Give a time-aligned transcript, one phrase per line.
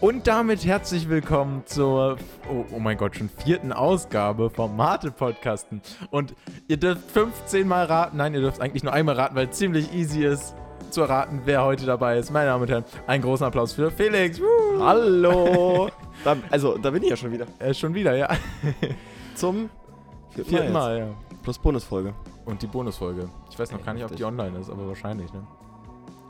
[0.00, 2.18] Und damit herzlich willkommen zur,
[2.48, 5.82] oh, oh mein Gott, schon vierten Ausgabe vom Mate-Podcasten.
[6.10, 6.34] Und
[6.68, 9.92] ihr dürft 15 Mal raten, nein, ihr dürft eigentlich nur einmal raten, weil es ziemlich
[9.92, 10.54] easy ist
[10.90, 12.30] zu erraten, wer heute dabei ist.
[12.30, 14.40] Meine Damen und Herren, einen großen Applaus für Felix.
[14.40, 14.80] Woo!
[14.80, 15.90] Hallo!
[16.24, 17.46] Da, also, da bin ich ja schon wieder.
[17.58, 18.28] Er ist schon wieder, ja.
[19.34, 19.68] Zum
[20.30, 21.00] vierten, Vierten Mal.
[21.00, 21.14] Mal, ja.
[21.42, 22.14] Plus Bonusfolge.
[22.44, 23.28] Und die Bonusfolge.
[23.50, 25.44] Ich weiß noch gar nicht, ob die online ist, aber wahrscheinlich, ne?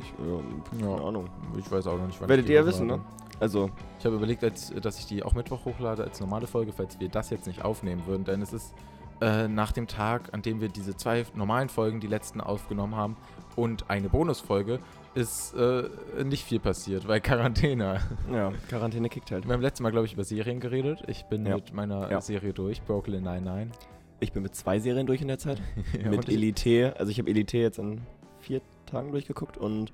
[0.00, 1.06] Ich, ja, keine Ja.
[1.06, 1.27] Ahnung.
[1.59, 3.00] Ich weiß auch noch nicht, wann Werdet ihr ja wissen, ne?
[3.41, 6.98] Also, Ich habe überlegt, als, dass ich die auch Mittwoch hochlade als normale Folge, falls
[7.01, 8.24] wir das jetzt nicht aufnehmen würden.
[8.24, 8.74] Denn es ist
[9.20, 13.16] äh, nach dem Tag, an dem wir diese zwei normalen Folgen, die letzten, aufgenommen haben
[13.56, 14.79] und eine Bonusfolge,
[15.15, 15.88] ist äh,
[16.24, 18.01] nicht viel passiert, weil Quarantäne.
[18.32, 19.46] ja, Quarantäne kickt halt.
[19.46, 21.02] Wir haben letztes Mal, glaube ich, über Serien geredet.
[21.09, 21.57] Ich bin Ja.
[21.57, 22.20] mit meiner Ja.
[22.20, 23.73] Serie durch, Brooklyn 99.
[24.20, 25.60] Ich bin mit zwei Serien durch in der Zeit.
[26.02, 26.95] Ja, mit Elite.
[26.98, 28.01] Also, ich habe Elite jetzt in
[28.41, 29.93] vier Tagen durchgeguckt und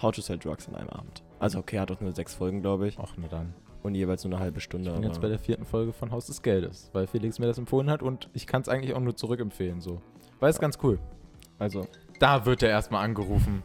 [0.00, 1.22] How to Sell Drugs in einem Abend.
[1.38, 2.98] Also, okay, hat auch nur sechs Folgen, glaube ich.
[2.98, 3.54] Ach, na dann.
[3.82, 4.90] Und jeweils nur eine halbe Stunde.
[4.90, 7.58] Ich bin jetzt bei der vierten Folge von Haus des Geldes, weil Felix mir das
[7.58, 10.00] empfohlen hat und ich kann es eigentlich auch nur zurückempfehlen, so.
[10.40, 10.62] Weil es Ja.
[10.62, 10.98] ganz cool.
[11.60, 11.86] also,
[12.18, 13.62] Da wird er erstmal angerufen.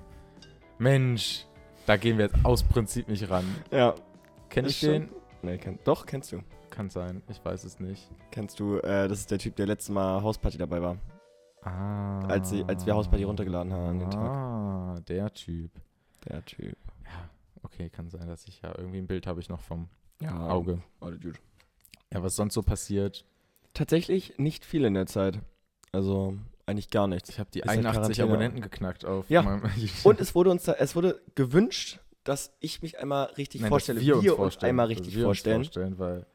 [0.78, 1.46] Mensch,
[1.86, 3.46] da gehen wir jetzt aus Prinzip nicht ran.
[3.72, 3.96] ja.
[4.50, 5.10] Kenn ich den?
[5.42, 6.42] Nee, kenn, doch, kennst du.
[6.70, 8.08] Kann sein, ich weiß es nicht.
[8.30, 10.98] Kennst du, äh, das ist der Typ, der letztes Mal Hausparty dabei war.
[11.64, 12.20] Ah.
[12.28, 14.30] Als, sie, als wir Hausparty runtergeladen haben an den Tag.
[14.30, 15.72] Ah, der Typ.
[16.30, 16.78] Der Typ.
[17.64, 19.88] Okay, kann sein, dass ich ja irgendwie ein Bild habe ich noch vom
[20.22, 20.82] Ja, Auge.
[21.00, 21.40] Gut.
[22.14, 23.26] Ja, was sonst so passiert.
[23.74, 25.40] Tatsächlich nicht viel in der Zeit.
[25.92, 27.30] Also eigentlich gar nichts.
[27.30, 28.32] Ich habe die Ist halt 81 Quarantäne.
[28.34, 29.42] Abonnenten geknackt auf Ja.
[29.42, 29.64] meinem
[30.04, 34.00] Und es wurde uns da, es wurde gewünscht, dass ich mich einmal richtig Nein, vorstelle.
[34.00, 34.70] dass wir uns vorstellen.
[34.70, 35.64] einmal dass richtig wir uns vorstellen.
[35.64, 36.00] vorstellen.
[36.00, 36.26] Weil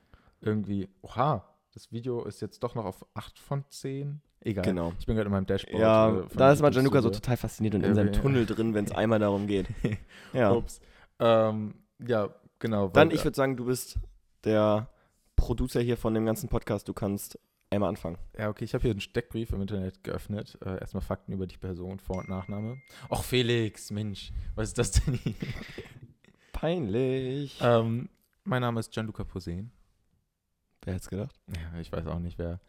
[0.41, 4.21] irgendwie, oha, das Video ist jetzt doch noch auf 8 von 10.
[4.41, 4.65] Egal.
[4.65, 4.93] Genau.
[5.01, 5.81] Ich bin gerade in meinem Dashboard.
[5.81, 8.21] Ja, äh, da ist mal YouTube Gianluca so total fasziniert und Ja, in seinem ja.
[8.21, 9.67] Tunnel drin, wenn es einmal darum geht.
[10.33, 10.53] Ja.
[10.53, 10.81] Ups.
[11.19, 11.75] Ähm,
[12.07, 12.89] ja, genau.
[12.89, 13.99] Dann, ich würde sagen, du bist
[14.45, 14.89] der
[15.37, 16.89] Producer hier von dem ganzen Podcast.
[16.89, 17.39] Du kannst
[17.71, 18.19] einmal anfangen.
[18.39, 20.59] Ja, okay, ich habe hier einen Steckbrief im Internet geöffnet.
[20.65, 22.81] Äh, erstmal Fakten über die Person, Vor- und Nachname.
[23.11, 25.35] Och, Felix, Mensch, was ist das denn hier?
[26.53, 27.59] Peinlich.
[27.63, 28.09] ähm,
[28.45, 29.71] mein Name ist Gianluca Posen.
[30.83, 31.39] Wer hätte es gedacht?
[31.49, 32.61] Ja, ich weiß auch nicht, wer.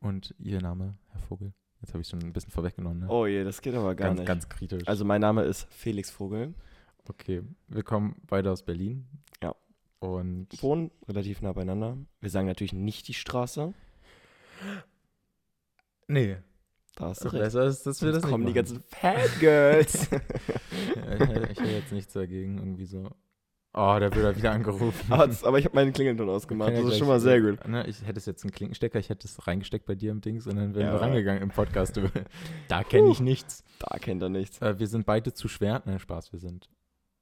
[0.00, 1.52] Und Ihr Name, Herr Vogel?
[1.80, 3.08] Jetzt habe ich schon ein bisschen vorweggenommen, ne?
[3.08, 4.26] Oh je, das geht aber gar ganz, nicht.
[4.28, 4.86] ganz kritisch.
[4.86, 6.54] Also mein Name ist Felix Vogel.
[7.08, 9.06] Okay, wir kommen beide aus Berlin.
[9.42, 9.54] Ja.
[10.00, 11.96] Und Wohnen relativ nah beieinander.
[12.20, 13.72] Wir sagen natürlich nicht die Straße.
[16.08, 16.36] nee,
[16.96, 17.42] Da hast du recht.
[17.44, 20.08] besser ist, dass wir Sonst das kommen die ganzen Fangirls.
[20.10, 23.10] ja, ich hätte jetzt nichts dagegen, irgendwie so.
[23.76, 25.12] Oh, da wird er wieder angerufen.
[25.12, 26.70] aber, das, aber ich habe meinen Klingelton ausgemacht.
[26.70, 27.66] Ja das ist schon mal sehr gut.
[27.66, 30.46] Ne, ich hätte es jetzt einen Klinkenstecker, ich hätte es reingesteckt bei dir im Dings
[30.46, 30.92] und dann wären Ja.
[30.92, 32.00] wir rangegangen im Podcast.
[32.68, 33.64] Da kenne ich nichts.
[33.80, 34.60] Da kennt er nichts.
[34.62, 35.82] Äh, wir sind beide zu schwer.
[35.86, 36.68] Nein, Spaß, wir sind.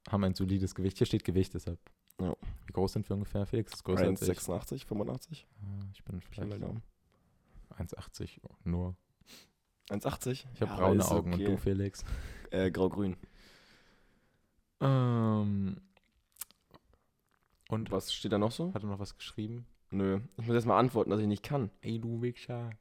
[0.09, 0.97] Haben ein solides Gewicht.
[0.97, 1.79] Hier steht Gewicht deshalb.
[2.19, 2.35] Ja.
[2.67, 3.71] Wie groß sind wir ungefähr, Felix?
[3.71, 4.29] Das ist größer als ich.
[4.37, 5.47] 1,86, 85.
[5.61, 6.83] Ah, Ich bin vielleicht Daumen.
[7.77, 8.95] 1,80 nur.
[9.89, 10.45] 1,80?
[10.53, 11.45] Ich habe Ja, braune Augen okay.
[11.47, 12.03] und du, Felix.
[12.51, 13.17] Äh, grau-grün.
[14.81, 15.81] Ähm,
[17.69, 18.73] und Was steht da noch so?
[18.73, 19.65] Hat er noch was geschrieben?
[19.89, 20.19] Nö.
[20.37, 21.71] Ich muss erst mal antworten, dass ich nicht kann.
[21.81, 22.71] Ey, du Wichser,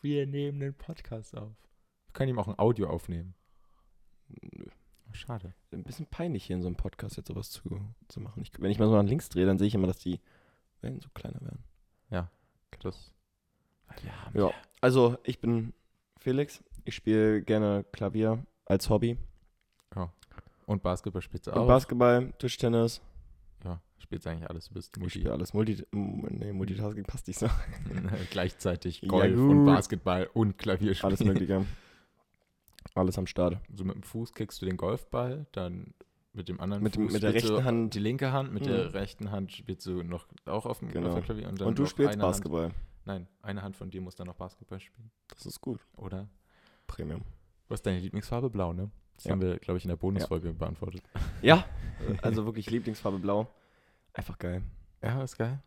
[0.00, 1.52] wir nehmen den Podcast auf.
[2.06, 3.34] Wir können ihm auch ein Audio aufnehmen.
[4.28, 4.66] Nö.
[5.12, 5.52] Schade.
[5.72, 8.42] Ein bisschen peinlich hier in so einem Podcast jetzt sowas zu, zu machen.
[8.42, 10.20] Ich, wenn ich mal so nach links drehe, dann sehe ich immer, dass die
[10.80, 11.64] Wellen so kleiner werden.
[12.82, 13.12] Das.
[14.02, 14.50] Wir haben Ja.
[14.80, 15.74] Also, ich bin
[16.18, 16.64] Felix.
[16.84, 19.18] Ich spiele gerne Klavier als Hobby.
[20.66, 21.66] Und Basketball spielst du Und auch.
[21.66, 23.00] Basketball, Tischtennis.
[23.64, 24.68] ja, spielst eigentlich alles.
[24.68, 25.18] Du bist Ich Multi.
[25.18, 25.52] spiele alles.
[25.52, 27.48] Multi nee, Multitasking passt nicht so.
[28.30, 29.50] Gleichzeitig Ja, Golf gut.
[29.50, 31.08] und Basketball und Klavier spielen.
[31.10, 31.66] Alles Mögliche.
[32.94, 33.58] Alles am Start.
[33.74, 35.94] So mit dem Fuß kickst du den Golfball, dann
[36.32, 38.90] mit dem anderen Mit Fuß mit der rechten Hand- die linke Hand, mit der Mhm.
[38.90, 41.20] rechten Hand spielst du noch auch auf dem, Genau.
[41.20, 41.48] Klavier.
[41.48, 42.64] Und, dann Und du spielst Basketball.
[42.66, 42.74] Hand,
[43.04, 45.80] nein, eine Hand von dir muss dann noch Basketball spielen, Das ist gut.
[45.96, 46.28] oder?
[46.86, 47.22] Premium.
[47.68, 48.90] Du hast deine Lieblingsfarbe blau, ne?
[49.14, 49.32] Das Ja.
[49.32, 51.02] haben wir, glaube ich, in der Bonusfolge beantwortet.
[51.42, 51.64] Ja,
[52.22, 53.48] also wirklich Lieblingsfarbe blau.
[54.12, 54.62] Einfach geil.
[55.02, 55.62] Ja, ist geil.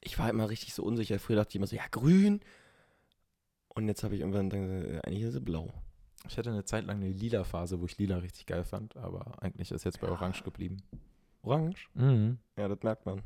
[0.00, 1.18] Ich war immer richtig so unsicher.
[1.18, 2.40] Früher dachte ich immer so, ja, grün.
[3.68, 5.72] Und jetzt habe ich irgendwann gedacht, ja, eigentlich ist sie blau.
[6.26, 9.42] Ich hatte eine Zeit lang eine lila Phase, wo ich lila richtig geil fand, aber
[9.42, 10.14] eigentlich ist jetzt bei Ja.
[10.14, 10.82] Orange geblieben.
[11.42, 11.88] Orange?
[11.94, 12.38] Mhm.
[12.56, 13.22] Ja, das merkt man.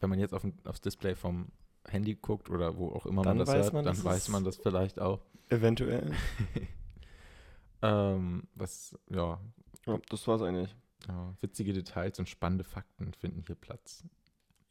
[0.00, 1.48] Wenn man jetzt auf, aufs Display vom
[1.88, 4.56] Handy guckt oder wo auch immer Dann man das hört, man, dann weiß man das
[4.56, 5.20] vielleicht auch.
[5.48, 6.12] Eventuell.
[7.82, 9.40] ähm, was, ja,
[9.86, 10.74] Ja, das war's eigentlich.
[11.08, 14.04] ja, witzige Details und spannende Fakten finden hier Platz.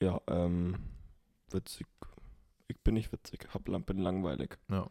[0.02, 0.76] Ja, ähm,
[1.50, 1.88] witzig.
[2.68, 4.58] Ich bin nicht witzig, hab, bin langweilig.
[4.70, 4.90] Ja.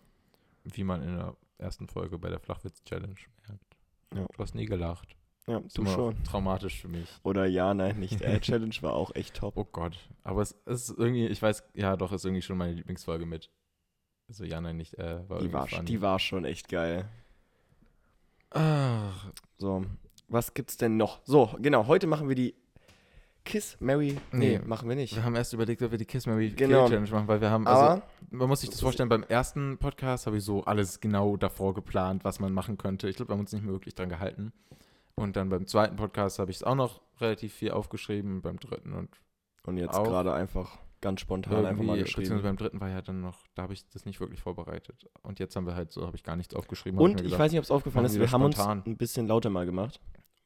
[0.65, 3.15] Wie man in der ersten Folge bei der Flachwitz-Challenge
[3.49, 3.77] merkt.
[4.15, 4.27] Ja.
[4.33, 5.17] Du hast nie gelacht.
[5.47, 6.23] Ja, Ist du schon.
[6.25, 7.09] traumatisch für mich.
[7.23, 8.21] Oder ja, nein, nicht.
[8.23, 9.57] Äh, Challenge war auch echt top.
[9.57, 9.99] Oh Gott.
[10.23, 13.51] Aber es ist irgendwie, ich weiß, ja doch, ist irgendwie schon meine Lieblingsfolge mit.
[14.29, 15.85] Also ja, nein, nicht, äh, war Die war, funny.
[15.85, 17.09] die war schon echt geil.
[18.51, 19.85] Ach, So,
[20.29, 21.21] was gibt's denn noch?
[21.25, 22.55] So, genau, heute machen wir die
[23.45, 24.17] Kiss, Mary.
[24.33, 24.61] Nee, Nee.
[24.67, 25.15] machen wir nicht.
[25.15, 26.89] wir haben erst überlegt, ob wir die Kiss Mary Kill Genau.
[26.89, 30.27] Challenge machen, weil wir haben, also Aber man muss sich das vorstellen, beim ersten Podcast
[30.27, 33.09] habe ich so alles genau davor geplant, was man machen könnte.
[33.09, 34.53] Ich glaube, wir haben uns nicht mehr wirklich dran gehalten.
[35.15, 38.93] Und dann beim zweiten Podcast habe ich es auch noch relativ viel aufgeschrieben, beim dritten
[38.93, 39.11] und
[39.67, 42.23] und jetzt gerade einfach ganz spontan einfach mal geschrieben.
[42.23, 45.07] beziehungsweise beim dritten war ja dann noch, da habe ich das nicht wirklich vorbereitet.
[45.23, 46.99] Und jetzt haben wir halt so, habe ich gar nichts aufgeschrieben.
[46.99, 48.79] Und ich gedacht, weiß nicht, ob es aufgefallen ist, wir haben spontan.
[48.79, 50.01] uns ein bisschen lauter mal gemacht,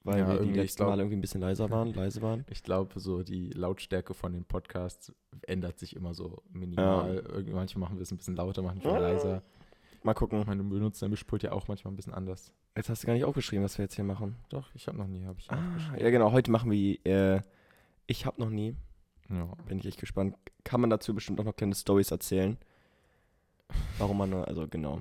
[0.09, 2.45] weil Ja, wir die letzten glaub- Mal irgendwie ein bisschen leiser waren, leise waren.
[2.51, 5.13] Ich glaube, so die Lautstärke von den Podcasts
[5.47, 7.17] ändert sich immer so minimal.
[7.29, 8.99] Irgendwie, manchmal machen wir es ein bisschen lauter, manchmal Ja.
[8.99, 9.43] leiser.
[10.03, 10.43] Mal gucken.
[10.47, 12.53] Meine benutzt dein Mischpult ja auch manchmal ein bisschen anders.
[12.77, 14.37] Jetzt hast du gar nicht aufgeschrieben, was wir jetzt hier machen.
[14.49, 17.41] Doch, ich habe noch nie, habe ich Ah, ja genau, heute machen wir äh,
[18.07, 18.77] Ich hab noch nie.
[19.29, 19.47] Ja.
[19.67, 20.37] Bin ich echt gespannt.
[20.65, 22.57] Kann man dazu bestimmt auch noch kleine Stories erzählen.
[23.99, 25.01] Warum man nur, also genau.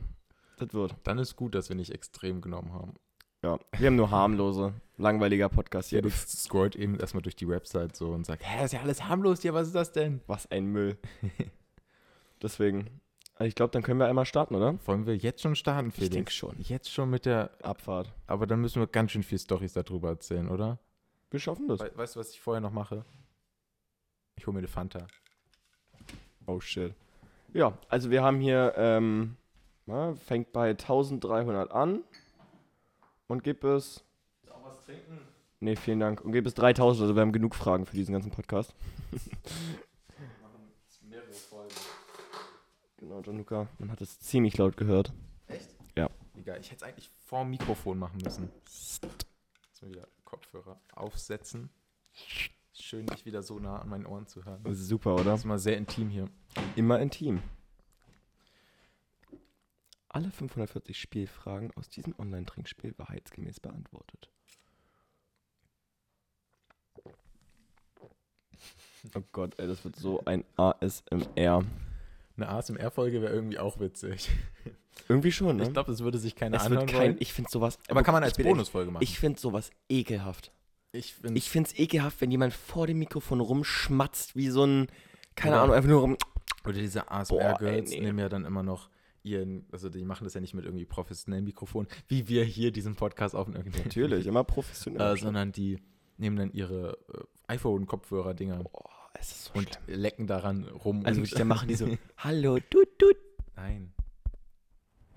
[0.58, 0.96] Das wird.
[1.04, 2.94] Dann ist gut, dass wir nicht extrem genommen haben.
[3.44, 3.60] Ja.
[3.78, 6.00] Wir haben nur harmlose, langweiliger Podcast hier.
[6.00, 9.42] Felix scrollt eben erstmal durch die Website so und sagt, hä, ist ja alles harmlos
[9.42, 10.22] hier, was ist das denn?
[10.28, 10.98] Was ein Müll.
[12.42, 13.02] Deswegen.
[13.40, 14.80] Ich glaube, dann können wir einmal starten, oder?
[14.88, 16.14] Wollen wir jetzt schon starten, Ich Felix?
[16.16, 16.56] denke schon.
[16.60, 18.12] Jetzt schon mit der, Abfahrt.
[18.26, 20.80] aber dann müssen wir ganz schön viel Storys darüber erzählen, oder?
[21.30, 21.80] Wir schaffen das.
[21.80, 23.06] We weißt du, was ich vorher noch mache?
[24.38, 25.06] Ich hole mir eine Fanta.
[26.48, 26.96] Oh shit.
[27.54, 29.36] Ja, also wir haben hier, ähm,
[29.86, 32.04] na, fängt bei 1300 an
[33.28, 34.04] und gibt es.
[34.50, 35.20] Auch was trinken?
[35.60, 36.22] Nee, vielen Dank.
[36.22, 38.74] Und gibt es 3000, also wir haben genug Fragen für diesen ganzen Podcast.
[39.12, 39.20] Wir
[40.42, 40.72] machen
[41.10, 41.74] mehrere Folgen.
[42.98, 45.14] Genau, Gianluca, man hat es ziemlich laut gehört.
[45.48, 45.70] Echt?
[45.96, 46.10] Ja.
[46.36, 48.50] Egal, ich hätte es eigentlich vor dem Mikrofon machen müssen.
[48.66, 49.04] Jetzt
[49.82, 51.70] mal wieder Kopfhörer aufsetzen.
[52.74, 54.64] Schön, dich wieder so nah an meinen Ohren zu hören.
[54.64, 55.26] Das ist super, oder?
[55.26, 56.30] Das ist mal sehr intim hier.
[56.76, 57.42] Immer intim.
[60.10, 64.30] Alle 540 Spielfragen aus diesem Online-Trinkspiel wahrheitsgemäß beantwortet.
[69.16, 71.64] Oh Gott, ey, das wird so ein ASMR.
[72.36, 74.30] Eine ASMR-Folge wäre irgendwie auch witzig.
[75.10, 75.64] Irgendwie schon, ne?
[75.64, 77.18] Ich glaube, es würde sich keiner es anhören kein, wollen.
[77.20, 77.78] ich finde sowas.
[77.88, 79.04] Aber kann man als Bonusfolge machen.
[79.04, 80.52] Ich finde sowas ekelhaft.
[80.92, 84.88] ich finde Ich ekelhaft, wenn jemand vor dem Mikrofon rumschmatzt, wie so ein,
[85.36, 86.18] keine Ahnung, einfach nur rum.
[86.66, 88.02] Oder diese ASMR-Girls nee.
[88.02, 88.90] nehmen ja dann immer noch
[89.30, 92.96] ihren, also die machen das ja nicht mit irgendwie professionellen Mikrofon, wie wir hier diesen
[92.96, 93.72] Podcast aufnehmen.
[93.84, 95.16] Natürlich, immer professionell.
[95.16, 95.80] Äh, sondern die
[96.18, 98.64] nehmen dann ihre äh, iPhone-Kopfhörer-Dinger
[99.22, 100.00] so und schlimm.
[100.00, 101.06] lecken daran rum.
[101.06, 101.88] Also und dann machen die so,
[102.18, 103.18] hallo, tut, tut.
[103.56, 103.94] Nein.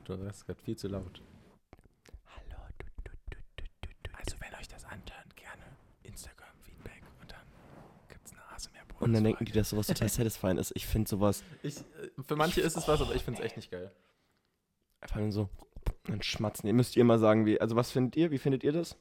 [0.05, 1.23] Du warst gerade viel zu laut.
[2.27, 4.15] Hallo, tut, tut, tut, tut, tut, tut.
[4.19, 5.65] Also wenn euch das anhört, gerne
[6.03, 7.47] Instagram-Feedback und dann
[8.09, 10.73] gibt es eine asmr Und dann denken die, dass sowas total satisfying ist.
[10.77, 11.83] Ich finde sowas ich, äh,
[12.27, 13.91] Für manche ist es was, aber ich finde es echt nicht geil.
[15.01, 15.49] einfach nur so,
[16.05, 16.67] dann schmatzen.
[16.67, 18.31] Ihr müsst ihr mal sagen, wie, also was findet ihr?
[18.31, 18.97] Wie findet ihr das?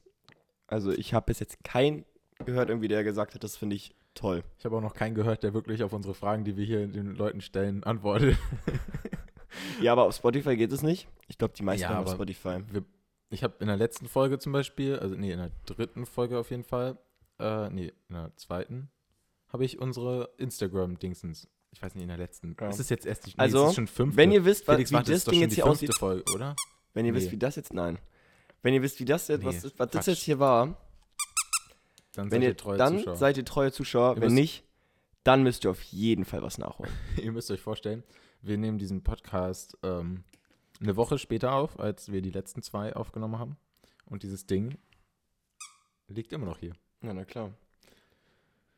[0.68, 2.06] Also ich habe bis jetzt keinen
[2.46, 4.44] gehört irgendwie, der gesagt hat, das finde ich toll.
[4.58, 7.16] Ich habe auch noch keinen gehört, der wirklich auf unsere Fragen, die wir hier den
[7.16, 8.38] Leuten stellen, antwortet.
[9.82, 11.08] Ja, aber auf Spotify geht es nicht.
[11.28, 12.60] Ich glaube, die meisten Ja, haben auf Spotify.
[12.72, 12.84] Wir,
[13.30, 16.52] ich habe in der letzten Folge zum Beispiel, also nee, in der dritten Folge auf
[16.52, 16.98] jeden Fall,
[17.40, 18.90] äh, nee, in der zweiten,
[19.52, 21.48] habe ich unsere Instagram-Dingsens.
[21.72, 22.56] Ich weiß nicht, in der letzten.
[22.60, 22.70] Ja.
[22.70, 24.18] Es ist jetzt erst die, nee, Also, es ist schon fünfte.
[24.18, 26.56] Wenn ihr wisst, was, Felix, wie warte, das Ding jetzt die hier aussieht, Folge, oder?
[26.94, 27.34] wenn ihr wisst, Nee.
[27.34, 28.00] wie das jetzt, nein.
[28.64, 30.08] Wenn ihr wisst, wie das jetzt, was, Nee, was das Quatsch.
[30.08, 30.78] jetzt hier war,
[32.14, 33.16] Dann seid ihr, ihr treue dann Zuschauer.
[33.16, 34.16] seid ihr treue Zuschauer.
[34.16, 34.64] Ihr wenn nicht,
[35.24, 36.92] dann müsst ihr auf jeden Fall was nachholen.
[37.22, 38.04] ihr müsst euch vorstellen,
[38.42, 40.24] wir nehmen diesen Podcast ähm,
[40.82, 43.58] eine Woche später auf, als wir die letzten zwei aufgenommen haben.
[44.06, 44.78] Und dieses Ding
[46.08, 46.74] liegt immer noch hier.
[47.04, 47.54] Ja, na klar.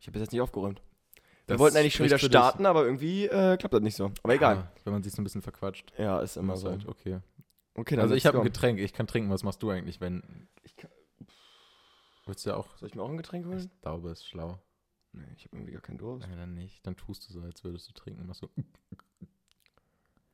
[0.01, 0.81] Ich habe bis jetzt nicht aufgeräumt.
[1.45, 2.25] Wir Das wollten eigentlich schon wieder dich.
[2.25, 4.11] starten, aber irgendwie äh, klappt das nicht so.
[4.23, 4.57] Aber egal.
[4.57, 5.93] Ah, wenn man sich so ein bisschen verquatscht.
[5.97, 6.69] Ja, ist immer so.
[6.69, 7.19] halt okay.
[7.75, 8.43] Okay, Also ich habe ein.
[8.43, 9.29] Getränk, ich kann trinken.
[9.29, 10.47] Was machst du eigentlich, wenn.
[10.63, 10.91] Ich kann-
[12.25, 12.75] Willst du ja auch.
[12.77, 13.71] Soll ich mir auch ein Getränk Ich holen?
[13.81, 14.59] glaube, ist schlau.
[15.13, 16.27] Nee, ich habe irgendwie gar keinen Durst.
[16.27, 16.85] Nein, dann nicht.
[16.85, 18.25] Dann tust du so, als würdest du trinken.
[18.27, 18.49] Machst so.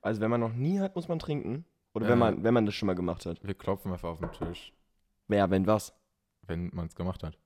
[0.02, 1.66] Also wenn man noch nie hat, muss man trinken.
[1.94, 2.10] Oder Äh.
[2.10, 3.44] wenn, man, wenn man das schon mal gemacht hat.
[3.44, 4.72] Wir klopfen einfach auf den Tisch,
[5.30, 5.94] Ja, wenn was.
[6.44, 7.38] wenn man es gemacht hat.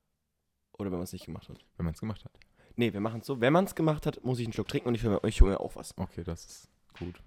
[0.72, 1.64] Oder wenn man es nicht gemacht hat.
[1.76, 2.32] Wenn man es gemacht hat.
[2.76, 3.40] Nee, wir machen es so.
[3.40, 5.40] Wenn man es gemacht hat, muss ich einen Schluck trinken und ich hole mir, ich
[5.40, 5.96] hol mir auch was.
[5.98, 7.22] Okay, das ist gut.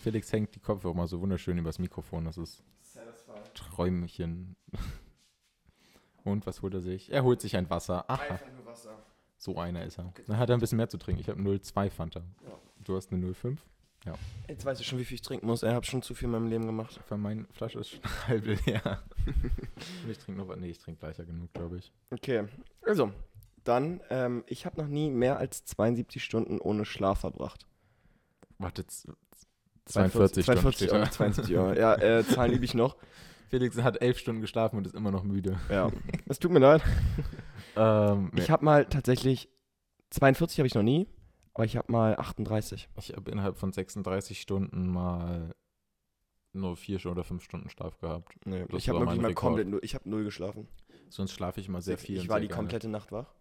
[0.00, 2.24] Felix hängt die Kopfhörer mal so wunderschön übers Mikrofon.
[2.24, 2.62] Das ist
[3.54, 4.56] Träumchen.
[6.24, 7.10] Und was holt er sich?
[7.10, 8.08] Er holt sich ein Wasser.
[8.08, 8.98] Aha, nur Wasser.
[9.38, 10.12] so einer ist er.
[10.26, 11.20] Dann hat er ein bisschen mehr zu trinken.
[11.20, 12.20] Ich habe 0,2 Fanta.
[12.44, 12.58] Ja.
[12.84, 13.58] Du hast eine 0,5.
[14.06, 14.14] Ja.
[14.48, 15.62] Jetzt weiß ich schon, wie viel ich trinken muss.
[15.62, 17.00] Ich habe schon zu viel in meinem Leben gemacht.
[17.06, 19.02] Für meine Flasche ist schon halb leer.
[20.10, 20.58] ich trinke noch was.
[20.58, 21.92] Nee, ich trinke gleicher genug, glaube ich.
[22.10, 22.44] Okay,
[22.86, 23.12] also,
[23.64, 27.66] dann, ähm, ich habe noch nie mehr als 72 Stunden ohne Schlaf verbracht.
[28.58, 29.08] Warte, z-
[29.86, 31.10] 42 Stunden 42 steht Euro, da.
[31.10, 31.72] 72 Euro.
[31.74, 32.96] Ja, äh, Zahlen übe ich noch.
[33.50, 35.58] Felix hat elf Stunden geschlafen und ist immer noch müde.
[35.68, 35.90] Ja,
[36.28, 36.82] es tut mir leid.
[37.76, 39.48] Ähm, Ich habe mal tatsächlich,
[40.10, 41.08] 42 habe ich noch nie,
[41.54, 42.88] aber ich habe mal 38.
[42.96, 45.54] Ich habe innerhalb von 36 Stunden mal
[46.52, 48.34] nur vier oder fünf Stunden Schlaf gehabt.
[48.44, 49.36] Nee, Das ich habe wirklich mal Rekord.
[49.36, 50.68] komplett, null, ich habe null geschlafen.
[51.08, 52.18] Sonst schlafe ich immer sehr viel.
[52.18, 53.32] ich war die komplette Nacht wach.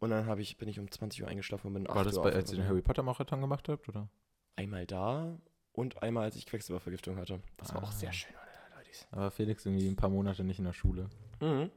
[0.00, 2.16] Und dann hab ich, bin ich um 20 Uhr eingeschlafen und bin 8 War das
[2.16, 2.68] Uhr bei, als ihr den.
[2.68, 4.08] Harry Potter Marathon gemacht habt, oder?
[4.56, 5.38] Einmal da
[5.72, 7.40] und einmal, als ich Quecksilbervergiftung hatte.
[7.56, 7.92] Das war auch Ah.
[7.92, 8.90] sehr schön, oder, Leute?
[9.12, 11.08] Aber Felix irgendwie ein paar Monate nicht in der Schule.
[11.40, 11.70] Mhm.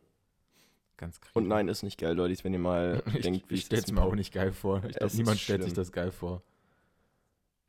[0.97, 1.31] Ganz krass.
[1.33, 3.91] Und nein, ist nicht geil, Leute, wenn ihr mal ich, denkt, wie ich es stell's
[3.91, 4.83] mir auch nicht geil vor.
[4.83, 5.83] Ich glaube, niemand stellt sich schlimm.
[5.83, 6.41] das geil vor.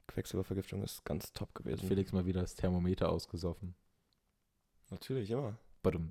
[0.08, 1.86] Quecksilbervergiftung ist ganz top gewesen.
[1.86, 3.74] Felix mal wieder das Thermometer ausgesoffen.
[4.90, 5.58] Natürlich, immer.
[5.82, 6.10] Badum.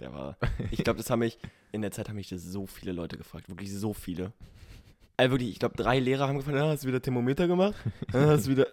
[0.00, 0.36] Der war.
[0.70, 1.38] Ich glaube, das haben mich,
[1.70, 3.48] in der Zeit haben mich das so viele Leute gefragt.
[3.48, 4.32] Wirklich so viele.
[5.16, 7.76] Also wirklich, ich glaube, drei Lehrer haben gefragt, ah, hast du wieder Thermometer gemacht?
[8.12, 8.66] Ah, hast du wieder.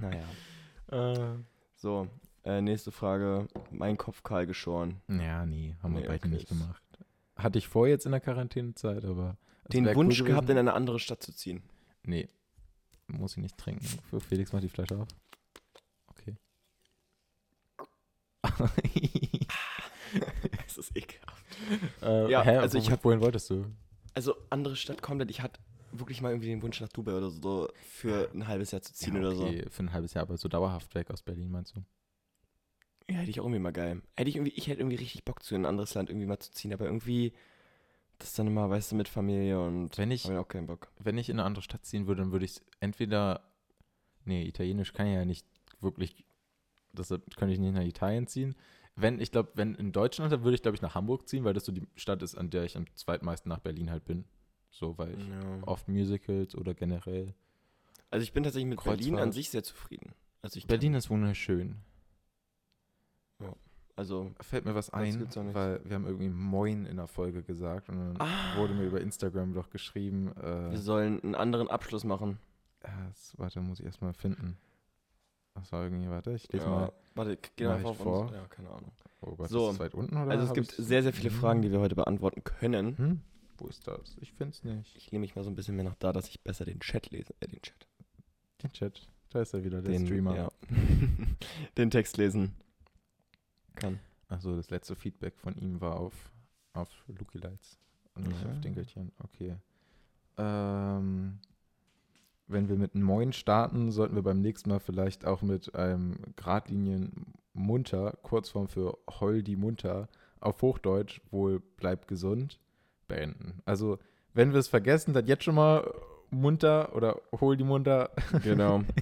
[0.00, 0.24] naja.
[0.92, 1.38] Äh.
[1.76, 2.08] So,
[2.44, 3.48] äh, nächste Frage.
[3.70, 5.00] Mein Kopf kahl geschoren.
[5.08, 6.82] Ja, nee, haben wir Nee, beide okay, nicht gemacht.
[7.36, 9.36] Hatte ich vor jetzt in der Quarantänezeit, aber.
[9.64, 11.62] es Den Wunsch cool gehabt, in eine andere Stadt zu ziehen.
[12.04, 12.28] Nee.
[13.08, 13.84] Muss ich nicht trinken.
[14.08, 15.08] Für Felix macht die Flasche auf.
[16.06, 16.36] Okay.
[20.66, 21.44] Das ist ekelhaft.
[22.02, 23.66] äh, Ja, hä, also ich hab- Wohin wolltest du?
[24.14, 25.30] Also, andere Stadt komplett.
[25.30, 25.60] Ich hatte
[25.92, 29.14] wirklich mal irgendwie den Wunsch nach Dubai oder so für ein halbes Jahr zu ziehen
[29.14, 29.44] Ja, oder so.
[29.46, 31.82] okay, Für ein halbes Jahr, aber so dauerhaft weg aus Berlin, meinst du?
[33.10, 34.00] Ja, hätte ich auch irgendwie mal geil.
[34.16, 36.38] Hätte ich irgendwie, ich hätte irgendwie richtig Bock zu in ein anderes Land irgendwie mal
[36.38, 37.32] zu ziehen, aber irgendwie
[38.18, 40.90] das dann immer, weißt du, mit Familie und Wenn ich, ich auch keinen Bock.
[40.98, 43.42] wenn ich in eine andere Stadt ziehen würde, dann würde ich entweder.
[44.24, 45.46] Nee, Italienisch kann ich ja nicht
[45.80, 46.24] wirklich.
[46.92, 48.54] Deshalb könnte ich nicht nach Italien ziehen.
[48.96, 51.52] Wenn, ich glaube, wenn in Deutschland, dann würde ich, glaube ich, nach Hamburg ziehen, weil
[51.52, 54.24] das so die Stadt ist, an der ich am zweitmeisten nach Berlin halt bin.
[54.70, 55.62] So, weil ich Ja.
[55.66, 57.34] oft Musicals oder generell.
[58.10, 59.34] Also ich bin tatsächlich mit Berlin an Kreuzfahrt.
[59.34, 60.14] sich sehr zufrieden.
[60.40, 61.76] Also ich Berlin ist wunderschön.
[63.96, 67.98] Also Fällt mir was ein, weil wir haben irgendwie Moin in der Folge gesagt und
[67.98, 72.38] dann ah, wurde mir über Instagram doch geschrieben, äh, wir sollen einen anderen Abschluss machen.
[72.80, 74.56] das, warte, muss ich erstmal finden.
[75.54, 76.70] Das war irgendwie, warte, ich lese Ja.
[76.70, 76.92] mal.
[77.14, 78.22] Warte, geh mal auf vor.
[78.22, 78.32] uns.
[78.32, 78.90] Ja, keine Ahnung.
[79.20, 79.70] Oh Gott, So.
[79.70, 80.32] ist weit unten oder?
[80.32, 81.36] Also es gibt sehr, sehr viele Hm.
[81.36, 82.98] Fragen, die wir heute beantworten können.
[82.98, 83.20] Hm?
[83.58, 84.16] Wo ist das?
[84.20, 84.96] Ich finde es nicht.
[84.96, 87.10] Ich lehne mich mal so ein bisschen mehr nach da, dass ich besser den Chat
[87.12, 87.32] lese.
[87.38, 87.86] Äh, den Chat.
[88.64, 89.06] Den Chat.
[89.30, 90.36] Da ist er wieder, der den, Streamer.
[90.36, 90.48] Ja.
[91.78, 92.54] den Text lesen
[93.76, 93.98] kann.
[94.28, 96.14] Achso, das letzte Feedback von ihm war auf,
[96.72, 97.78] auf Lucky Lights
[98.14, 98.50] und nicht Ja.
[98.50, 99.12] auf Dinkelchen.
[99.22, 99.56] Okay.
[100.38, 101.38] Ähm,
[102.46, 106.16] wenn wir mit einem Moin starten, sollten wir beim nächsten Mal vielleicht auch mit einem
[106.36, 110.08] Gradlinien munter, Kurzform für Heul die munter,
[110.40, 112.58] auf Hochdeutsch, wohl bleibt gesund,
[113.08, 113.62] beenden.
[113.64, 113.98] Also,
[114.34, 115.90] wenn wir es vergessen, dann jetzt schon mal
[116.30, 118.10] munter oder hol die munter.
[118.42, 118.82] Genau.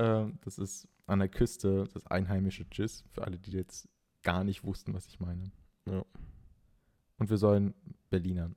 [0.00, 3.88] Ähm, das ist an der Küste das einheimische Tschüss, für alle, die jetzt
[4.22, 5.50] gar nicht wussten, was ich meine.
[5.88, 6.04] Ja.
[7.18, 7.74] Und wir sollen
[8.10, 8.54] Berlinern.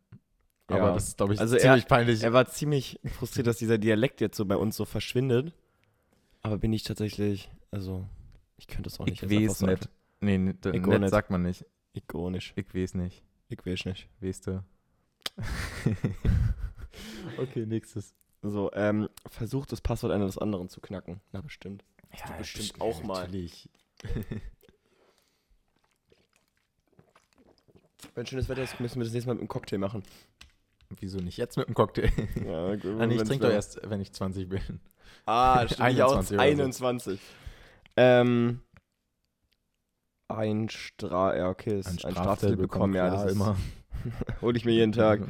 [0.68, 0.94] Aber Ja.
[0.94, 2.24] das ist, glaube ich, Also er- ziemlich peinlich.
[2.24, 5.54] Er war ziemlich frustriert, dass dieser Dialekt jetzt so bei uns so verschwindet.
[6.44, 8.08] Aber bin ich tatsächlich, also,
[8.58, 9.22] ich könnte es auch nicht.
[9.24, 9.90] ich weiß nicht.
[10.22, 11.10] Nee, nee d- Ich nicht.
[11.10, 11.66] sagt man nicht.
[11.94, 12.54] Ikonisch.
[12.56, 13.24] Ich weiß nicht.
[13.50, 14.08] Ich weiß nicht.
[14.22, 14.64] Weißt du?
[17.38, 18.14] okay, nächstes.
[18.42, 21.22] So, ähm, versucht das Passwort einer des anderen zu knacken.
[21.32, 21.84] Na, bestimmt.
[22.12, 23.24] Du bestimmt best- auch mal.
[23.24, 23.70] Natürlich.
[28.16, 30.04] Wenn schönes Wetter ist, müssen wir das nächste Mal mit einem Cocktail machen.
[31.00, 32.10] Wieso nicht jetzt mit dem Cocktail?
[32.46, 34.82] Ja, gut, ah, nee, ich trinke doch erst, wenn ich 20 bin.
[35.26, 35.90] Ah, stimmt.
[35.92, 36.52] ich auch 21 oder so.
[36.52, 37.22] 21.
[37.98, 38.62] Ähm,
[40.28, 41.38] ein Stra...
[41.38, 42.94] Ja, okay, ist ein, Strafzettel bekommen.
[42.96, 43.56] Ja, das ist, immer.
[44.42, 45.22] hol ich mir jeden Tag.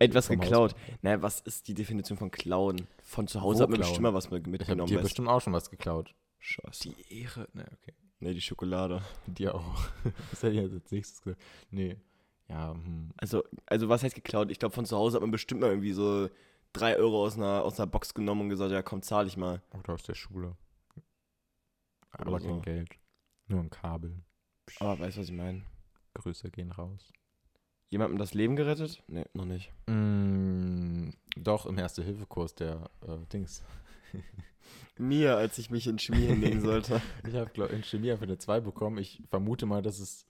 [0.00, 0.36] Etwas Haus.
[0.38, 0.74] geklaut.
[1.02, 2.86] Naja, was ist die Definition von klauen?
[3.02, 4.88] Von zu Hause Wo hat man bestimmt mal was mit- Ich habe mitgenommen.
[4.88, 5.02] dir du?
[5.02, 6.14] bestimmt auch schon was geklaut.
[6.38, 6.90] Scheiße.
[6.90, 7.48] Die Ehre.
[7.52, 7.94] Ne, okay.
[8.20, 9.02] Nee, die Schokolade.
[9.26, 9.76] Dir auch.
[10.30, 11.42] Was hätte ich jetzt als nächstes gesagt?
[11.70, 11.96] Nee.
[12.48, 13.10] Ja, hm.
[13.16, 14.50] Also, also was heißt geklaut?
[14.50, 16.28] Ich glaube, von zu Hause hat man bestimmt mal irgendwie so
[16.72, 19.62] drei Euro aus einer, aus einer Box genommen und gesagt, ja komm, zahl ich mal.
[19.78, 20.56] Oder aus der Schule.
[22.18, 22.48] Oder Aber so.
[22.48, 22.88] kein Geld.
[23.46, 24.22] Nur ein Kabel.
[24.80, 25.62] Aber weißt du, was ich meine?
[26.14, 27.12] Grüße gehen raus.
[27.90, 29.02] Jemandem das Leben gerettet?
[29.08, 29.72] Nee, noch nicht.
[29.86, 33.62] Mm, doch, im Erste-Hilfe-Kurs der äh, Dings.
[34.98, 37.00] Mir, als ich mich in Chemie hinlegen sollte.
[37.26, 38.98] Ich habe in Chemie einfach eine 2 bekommen.
[38.98, 40.26] Ich vermute mal, dass es,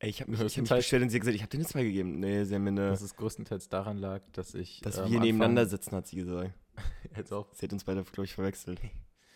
[0.00, 1.58] Ey, ich habe mich, ich hab mich bestellt und sie hat gesagt, ich habe dir
[1.58, 2.18] eine 2 gegeben.
[2.20, 4.80] Nee, sie haben mir eine, dass es größtenteils daran lag, dass ich.
[4.80, 6.52] dass äh, am wir nebeneinander Anfang- sitzen, hat sie gesagt.
[7.16, 8.80] Jetzt auch Sie hat uns beide, glaube ich, verwechselt.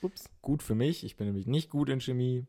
[0.02, 0.28] Ups.
[0.42, 1.04] gut für mich.
[1.04, 2.46] Ich bin nämlich nicht gut in Chemie.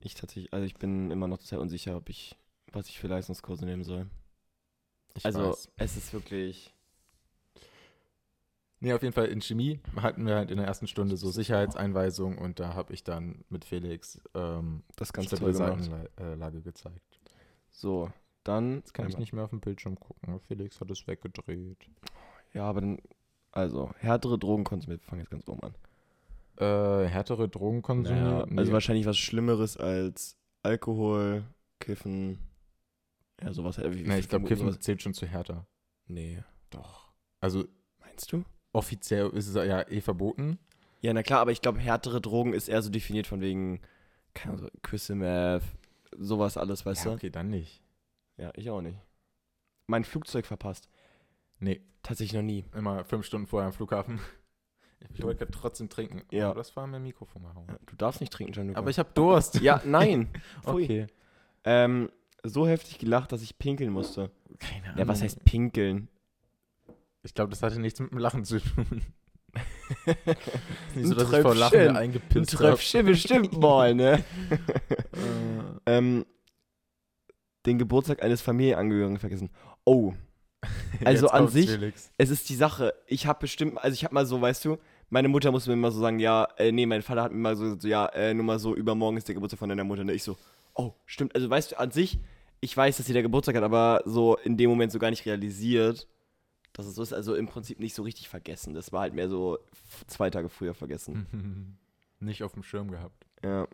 [0.00, 2.36] Ich tatsächlich, also ich bin immer noch sehr unsicher, ob ich,
[2.72, 4.08] was ich für Leistungskurse nehmen soll.
[5.16, 5.68] Ich also weiß.
[5.76, 6.72] es ist wirklich.
[8.80, 12.36] Nee, auf jeden Fall in Chemie hatten wir halt in der ersten Stunde so Sicherheitseinweisung
[12.36, 16.10] und da habe ich dann mit Felix ähm, Das ganz stabile toll gemacht.
[16.16, 17.20] Seitenlage gezeigt.
[17.70, 18.10] So,
[18.44, 20.38] dann Jetzt kann ich nicht mehr auf dem Bildschirm gucken.
[20.40, 21.88] Felix hat es weggedreht.
[22.52, 22.98] Ja, aber dann,
[23.50, 25.00] also härtere Drogen konsumiert.
[25.02, 25.74] Wir fangen jetzt ganz oben an.
[26.58, 28.24] Äh, härtere Drogen konsumieren?
[28.24, 28.58] Naja, Nee.
[28.58, 31.44] Also wahrscheinlich was Schlimmeres als Alkohol,
[31.80, 32.38] Kiffen.
[33.42, 33.78] Ja, sowas.
[33.78, 35.66] Wie, nee, ich glaube, Kiffen zählt schon zu härter.
[36.06, 36.42] Nee.
[36.70, 37.12] Doch.
[37.40, 37.64] Also
[38.00, 38.44] Meinst du?
[38.72, 40.58] offiziell ist es ja eh verboten.
[41.00, 43.80] Ja, na klar, aber ich glaube, härtere Drogen ist eher so definiert von wegen,
[44.34, 45.62] keine Ahnung, so Küsse, Meth,
[46.16, 47.16] sowas alles, weißt ja, du?
[47.16, 47.82] okay, dann nicht.
[48.38, 48.98] Ja, ich auch nicht.
[49.86, 50.88] Mein Flugzeug verpasst.
[51.58, 52.64] Nee, Tatsächlich noch nie.
[52.74, 54.20] immer fünf Stunden vorher am Flughafen.
[55.12, 56.22] Ich wollte trotzdem trinken.
[56.30, 56.50] Ja.
[56.52, 57.66] Oh, das war mein Mikrofon gehauen.
[57.68, 58.78] Ja, du darfst nicht trinken, Gianluca.
[58.78, 59.60] Aber ich habe Durst.
[59.60, 60.28] Ja, nein.
[60.64, 61.06] Okay.
[61.64, 62.10] Ähm,
[62.48, 64.30] so heftig gelacht, dass ich pinkeln musste.
[64.58, 64.98] Keine Ahnung.
[64.98, 66.08] Ja, was heißt pinkeln?
[67.22, 69.02] Ich glaube, das hatte nichts mit dem Lachen zu tun.
[70.06, 70.16] nicht
[70.96, 71.78] Ein so, dass ich vor Lachen.
[71.80, 72.64] Ein eingepisst habe.
[72.70, 74.22] Tröpfchen bestimmt mal, ne?
[74.50, 74.58] Äh,
[75.86, 76.26] ähm,
[77.64, 79.50] den Geburtstag eines Familienangehörigen vergessen.
[79.84, 80.12] Oh,
[81.04, 82.12] Also an sich- Felix.
[82.16, 82.94] es ist die Sache.
[83.06, 84.78] Ich habe bestimmt, also ich habe mal so, weißt du,
[85.10, 87.56] meine Mutter musste mir immer so sagen, ja, äh, nee, mein Vater hat mir mal
[87.56, 90.04] so, so ja, äh, nur mal so, übermorgen ist der Geburtstag von deiner Mutter.
[90.04, 90.12] Ne?
[90.12, 90.36] Ich so,
[90.74, 91.34] oh, stimmt.
[91.34, 92.18] Also weißt du, an sich,
[92.60, 95.26] ich weiß, dass sie der Geburtstag hat, aber so in dem Moment so gar nicht
[95.26, 96.08] realisiert,
[96.72, 97.12] dass es so ist.
[97.12, 98.74] Also im Prinzip nicht so richtig vergessen.
[98.74, 99.58] Das war halt mehr so
[100.06, 101.78] zwei Tage früher vergessen.
[102.20, 103.26] Nicht auf dem Schirm gehabt.
[103.44, 103.68] Ja.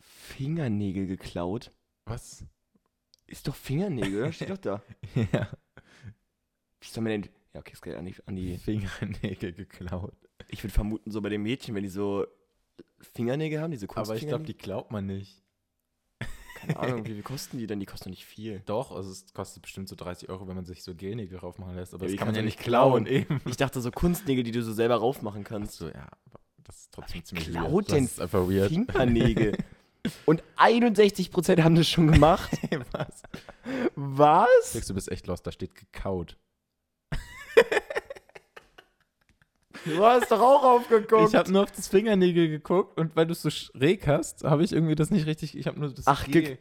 [0.00, 1.72] Fingernägel geklaut?
[2.04, 2.44] Was?
[3.26, 4.32] Ist doch Fingernägel?
[4.32, 4.82] Steht doch da.
[5.32, 5.48] ja.
[6.80, 7.22] Wie soll man denn.
[7.54, 8.56] Ja, okay, es geht an die, an die.
[8.56, 10.14] Fingernägel geklaut.
[10.48, 12.24] Ich würde vermuten, so bei den Mädchen, wenn die so
[13.00, 14.46] Fingernägel haben, diese Aber ich glaube, Kunstfingernägel.
[14.46, 15.42] die glaubt man nicht.
[16.68, 17.80] Keine Ahnung, wie viel kosten die denn?
[17.80, 18.62] Die kosten nicht viel.
[18.66, 21.94] Doch, also es kostet bestimmt so 30 Euro, wenn man sich so Gelnägel raufmachen lässt.
[21.94, 23.40] Aber Ja, das kann man ja nicht klauen, eben.
[23.46, 25.74] Ich dachte so Kunstnägel, die du so selber raufmachen kannst.
[25.76, 27.90] So, ja, aber das ist trotzdem ziemlich klaut weird.
[27.90, 28.68] denn Das ist einfach weird.
[28.70, 29.56] Fingernägel.
[30.26, 32.50] Und 61% haben das schon gemacht.
[32.92, 33.22] Was?
[33.94, 34.86] Was?
[34.86, 36.36] Du bist echt lost, da steht gekaut.
[39.96, 41.28] Du hast doch auch aufgeguckt.
[41.28, 44.62] Ich habe nur auf das Fingernägel geguckt und weil du es so schräg hast, habe
[44.64, 45.56] ich irgendwie das nicht richtig.
[45.56, 46.06] Ich habe nur das.
[46.06, 46.58] Ach, G-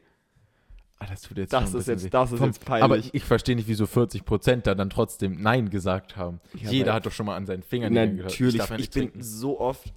[1.00, 2.10] Ah, das tut jetzt Das ist jetzt- weh.
[2.10, 2.84] das ist jetzt peinlich.
[2.84, 6.42] Aber ich, ich verstehe nicht, wieso 40 Prozent da dann trotzdem Nein gesagt haben.
[6.56, 8.32] Ja, Jeder hat doch schon mal an seinen Fingernägeln gehört.
[8.32, 9.22] Natürlich, darf ja ich, bin trinken.
[9.22, 9.94] so oft.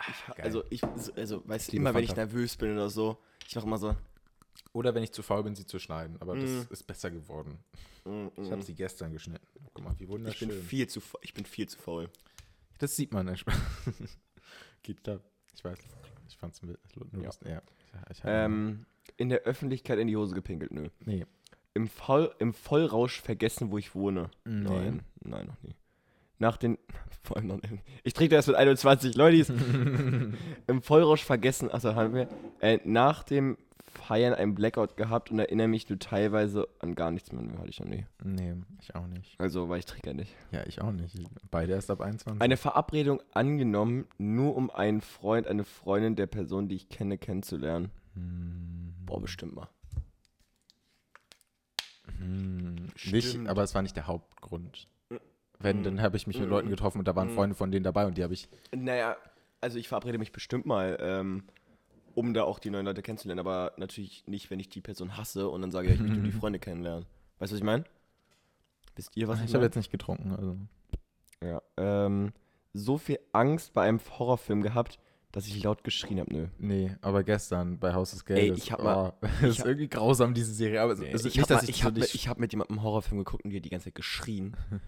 [0.00, 0.46] Ich, geil.
[0.46, 0.80] also, ich,
[1.16, 3.94] also, weißt du, immer wenn ich nervös bin oder so, ich mache immer so.
[4.72, 6.16] Oder wenn ich zu faul bin, sie zu schneiden.
[6.20, 6.40] Aber Mm.
[6.40, 7.58] das ist besser geworden.
[8.04, 9.46] mm, Ich habe sie gestern geschnitten.
[9.74, 10.48] Guck mal, wie ich wunderschön.
[10.48, 12.08] bin viel zu, ich bin viel zu faul.
[12.78, 13.26] das sieht man.
[13.26, 13.44] nicht.
[14.82, 15.20] Geht klar.
[15.54, 15.78] Ich weiß.
[16.28, 16.76] Ich fand's nur
[17.20, 17.30] Ja.
[17.44, 17.62] Ja.
[18.10, 18.84] Ich, ich, Ähm,
[19.16, 20.88] in der Öffentlichkeit in die Hose gepinkelt, nö.
[21.04, 21.24] nee.
[21.74, 24.30] Im, Voll, Im Vollrausch vergessen, wo ich wohne.
[24.44, 24.60] Nee.
[24.68, 25.74] Nein, nein, noch nie.
[26.38, 26.76] Nach den.
[27.22, 27.60] Vor allem noch,
[28.04, 29.52] ich trinke das mit 21, Leute.
[30.66, 32.28] Im Vollrausch vergessen, also haben wir
[32.60, 37.32] äh, nach dem Feiern einen Blackout gehabt und erinnere mich nur teilweise an gar nichts
[37.32, 37.42] mehr.
[37.58, 38.06] Hatte ich noch nie.
[38.22, 39.38] Nee, ich auch nicht.
[39.40, 40.34] Also, weil ich trinke ja nicht.
[40.50, 41.16] Ja, ich auch nicht.
[41.50, 42.40] Beide erst ab 21.
[42.42, 47.90] Eine Verabredung angenommen, nur um einen Freund, eine Freundin der Person, die ich kenne, kennenzulernen.
[48.14, 49.68] Hm, Boah, bestimmt mal.
[52.18, 54.88] hm, nicht, aber es war nicht der Hauptgrund.
[55.60, 55.82] Wenn, Mm.
[55.84, 56.50] dann habe ich mich mit Mm.
[56.50, 57.34] Leuten getroffen und da waren Mm.
[57.34, 58.48] Freunde von denen dabei und die habe ich.
[58.74, 59.16] Naja,
[59.60, 61.44] also ich verabrede mich bestimmt mal, ähm,
[62.18, 65.48] um da auch die neuen Leute kennenzulernen, aber natürlich nicht, wenn ich die Person hasse
[65.48, 67.06] und dann sage, ich möchte nur die Freunde kennenlernen.
[67.38, 67.84] Weißt du, was ich meine?
[68.96, 69.66] Wisst ihr, was ich ich, habe meine?
[69.66, 70.32] jetzt nicht getrunken.
[70.34, 70.56] Also.
[71.42, 72.32] Ja, ähm,
[72.74, 74.98] so viel Angst bei einem Horrorfilm gehabt,
[75.30, 76.46] dass ich laut geschrien habe, nö.
[76.58, 78.58] Nee, aber gestern bei Haus des Geldes.
[78.58, 80.80] ich hab mal- oh, das ist hab- irgendwie grausam, diese Serie.
[80.82, 83.18] Aber Nee, ist ich habe dass ich so mit- ich hab mit jemandem einen Horrorfilm
[83.18, 84.56] geguckt und die hat die ganze Zeit geschrien.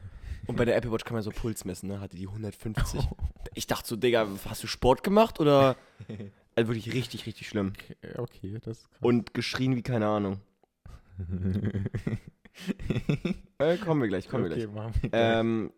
[0.46, 2.00] Und bei der Apple Watch kann man so Puls messen, ne?
[2.00, 3.06] Hatte die 150.
[3.54, 5.76] Ich dachte so, Digga, hast du Sport gemacht oder?
[6.60, 7.72] Also wirklich richtig, richtig schlimm.
[7.74, 8.98] Okay, okay, das ist krass.
[9.02, 10.40] Und geschrien wie keine Ahnung.
[13.58, 14.74] Äh, kommen wir gleich, kommen wir okay, gleich.
[14.74, 15.38] machen wir gleich.
[15.40, 15.72] Ähm,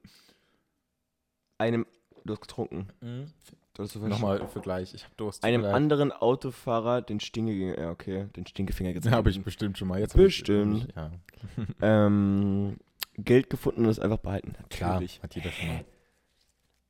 [1.58, 1.86] einem,
[2.24, 2.88] du hast getrunken.
[3.00, 3.26] Mhm.
[3.74, 4.92] Du hast Nochmal für gleich.
[4.94, 5.44] Ich habe Durst.
[5.44, 5.74] Einem leid.
[5.74, 9.14] anderen Autofahrer den Stinke, ja okay, den Stinkefinger gezeigt.
[9.14, 9.98] Habe ich bestimmt schon mal.
[10.00, 10.88] Jetzt hab ich- Bestimmt.
[10.94, 11.10] Ja,
[11.80, 12.76] Ähm,
[13.16, 14.54] Geld gefunden und es einfach behalten.
[14.70, 14.94] klar.
[14.94, 15.22] Natürlich.
[15.22, 15.84] Hat jeder schon mal.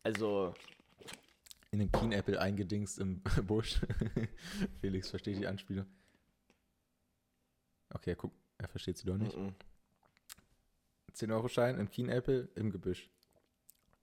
[0.04, 0.54] Also,
[1.72, 3.80] In den Keen-Apple eingedingst im Busch.
[4.80, 5.86] Felix versteht die Anspielung.
[7.94, 9.36] Okay, guck, er versteht sie doch nicht.
[9.36, 9.48] mm,
[11.14, 13.10] 10-Euro-Schein im Kienäppel im Gebüsch.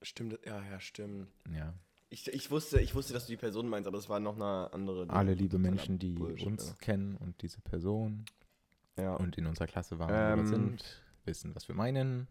[0.01, 1.27] Stimmt, ja, ja, stimmt.
[1.55, 1.73] Ja.
[2.09, 4.71] Ich, ich, wusste, ich wusste, dass du die Person meinst, aber das war noch eine
[4.73, 5.05] andere.
[5.05, 8.25] die Alle liebe Menschen, die Bullshit, uns kennen und diese Person
[8.97, 9.03] Ja.
[9.03, 9.15] ja.
[9.15, 10.39] und in unserer Klasse waren Ähm.
[10.39, 12.27] oder sind, wissen, was wir meinen.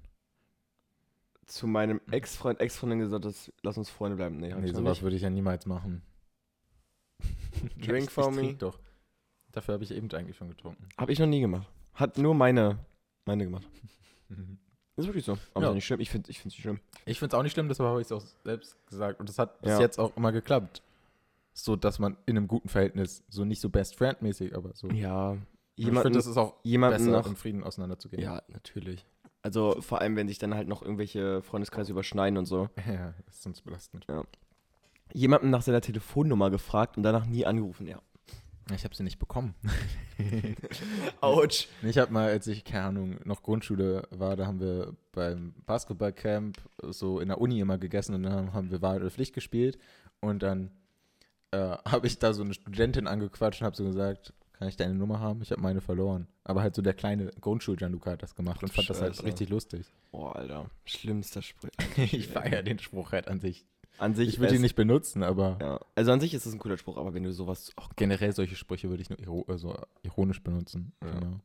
[1.48, 4.36] Zu meinem Ex-Freund, Ex-Freundin gesagt, dass, lass uns Freunde bleiben.
[4.38, 6.02] Nee, Nee, ich sowas würde ich ja niemals machen.
[7.80, 8.54] Drink ich, for ich me.
[8.54, 8.78] doch.
[9.52, 10.88] Dafür habe ich eben eigentlich schon getrunken.
[10.96, 11.66] Hab ich noch nie gemacht.
[11.94, 12.78] Hat nur meine,
[13.24, 13.66] meine gemacht.
[14.96, 15.38] Ist wirklich so.
[15.54, 15.68] Aber Ja.
[15.70, 16.00] ist nicht schlimm.
[16.00, 16.80] Ich finde es nicht schlimm.
[17.06, 19.20] Ich finde es auch nicht schlimm, deshalb habe ich es auch selbst gesagt.
[19.20, 19.80] Und das hat bis Ja.
[19.80, 20.82] jetzt auch immer geklappt.
[21.52, 24.88] So, dass man in einem guten Verhältnis, so nicht so Best Friend-mäßig, aber so.
[24.88, 25.36] Ja.
[25.76, 27.26] ich Jemanden, finde, das ist auch jemanden besser, noch.
[27.28, 28.20] im Frieden auseinanderzugehen.
[28.22, 29.06] Ja, natürlich.
[29.48, 32.68] Also vor allem, wenn sich dann halt noch irgendwelche Freundeskreise überschneiden und so.
[32.86, 34.06] Ja, das ist sonst belastend.
[35.14, 37.98] Jemanden nach seiner Telefonnummer gefragt und danach nie angerufen, ja.
[38.74, 39.54] Ich habe sie nicht bekommen.
[41.22, 41.68] Autsch.
[41.80, 46.58] Ich habe mal, als ich, keine Ahnung, noch Grundschule war, da haben wir beim Basketballcamp
[46.82, 49.78] so in der Uni immer gegessen und dann haben wir Wahrheit oder Pflicht gespielt.
[50.20, 50.72] Und dann
[51.52, 51.56] äh,
[51.86, 55.20] habe ich da so eine Studentin angequatscht und habe so gesagt, kann ich deine Nummer
[55.20, 55.40] haben?
[55.40, 56.26] Ich habe meine verloren.
[56.42, 59.26] Aber halt so der kleine Grundschul-Gianluca hat das gemacht und fand das halt Scheiße.
[59.26, 59.86] richtig lustig.
[60.10, 60.68] Boah, Alter.
[60.84, 61.68] Schlimmster Spruch.
[61.96, 63.64] ich feiere den Spruch halt an sich.
[63.98, 64.28] An sich.
[64.28, 65.80] Ich würde ihn nicht benutzen, aber Ja.
[65.94, 67.70] Also an sich ist es ein cooler Spruch, aber wenn du sowas.
[67.76, 70.92] Ach, generell solche Sprüche würde ich nur iro also ironisch benutzen.
[71.04, 71.10] Ja.
[71.12, 71.40] Genau.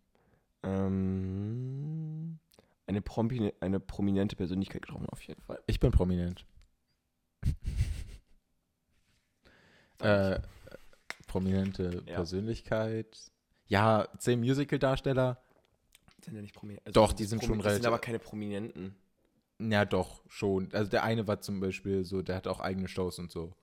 [0.64, 2.40] ähm,
[2.88, 5.60] eine, Promi eine prominente Persönlichkeit getroffen, auf jeden Fall.
[5.68, 6.48] Ich bin prominent.
[10.00, 10.40] äh,
[11.34, 12.16] prominente Ja.
[12.16, 13.18] Persönlichkeit.
[13.68, 15.42] Ja, zehn Musical-Darsteller.
[16.24, 16.96] Sind ja nicht prominent.
[16.96, 18.96] Doch, die sind schon Das sind relativ- aber keine Prominenten.
[19.60, 20.70] Ja, doch, schon.
[20.74, 23.54] Also der eine war zum Beispiel so, der hat auch eigene Shows und so.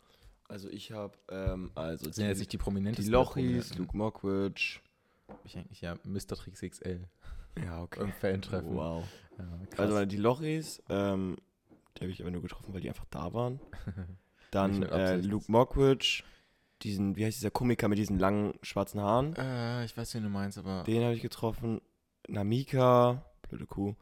[0.48, 3.04] Also ich habe, ähm, also sind jetzt nicht die prominentesten.
[3.06, 3.78] die Lochis, Prominenten.
[3.78, 4.80] Luke Mockridge.
[5.28, 6.34] Hab Ich eigentlich, ja, Mr.
[6.36, 7.04] Trix XL.
[7.64, 8.00] Ja, okay.
[8.00, 8.74] Beim Fan-Treffen.
[8.74, 9.04] Wow.
[9.38, 9.44] Ja.
[9.76, 11.36] Also die Lochis, ähm,
[11.96, 13.60] die habe ich aber nur getroffen, weil die einfach da waren.
[14.50, 15.16] Dann äh.
[15.18, 16.24] Luke Mockridge,
[16.82, 19.34] diesen, wie heißt dieser Komiker mit diesen langen schwarzen Haaren?
[19.36, 20.84] äh, ich weiß, wen du meinst, aber.
[20.84, 21.80] Den habe ich getroffen.
[22.28, 23.94] Namika, blöde Kuh.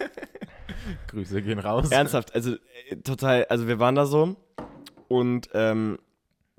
[1.08, 1.90] Grüße gehen raus.
[1.90, 2.54] Ernsthaft, also
[2.88, 4.36] äh, total, also wir waren da so
[5.08, 5.98] und ähm,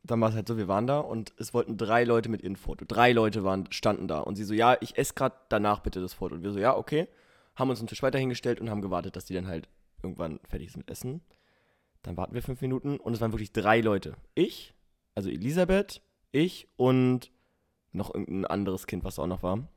[0.04, 2.56] dann war es halt so, wir waren da und es wollten drei Leute mit ihrem
[2.56, 2.86] Foto.
[2.88, 6.14] Drei Leute waren, standen da und sie so, ja, ich esse gerade danach bitte das
[6.14, 6.36] Foto.
[6.36, 7.08] Und wir so, ja, okay.
[7.56, 9.68] Haben uns einen Tisch weiter hingestellt und haben gewartet, dass die dann halt
[10.02, 11.22] irgendwann fertig sind mit Essen.
[12.02, 14.16] Dann warten wir fünf Minuten und es waren wirklich drei Leute.
[14.34, 14.74] Ich,
[15.16, 17.32] also Elisabeth, ich und
[17.92, 19.68] noch irgendein anderes Kind, was auch noch war.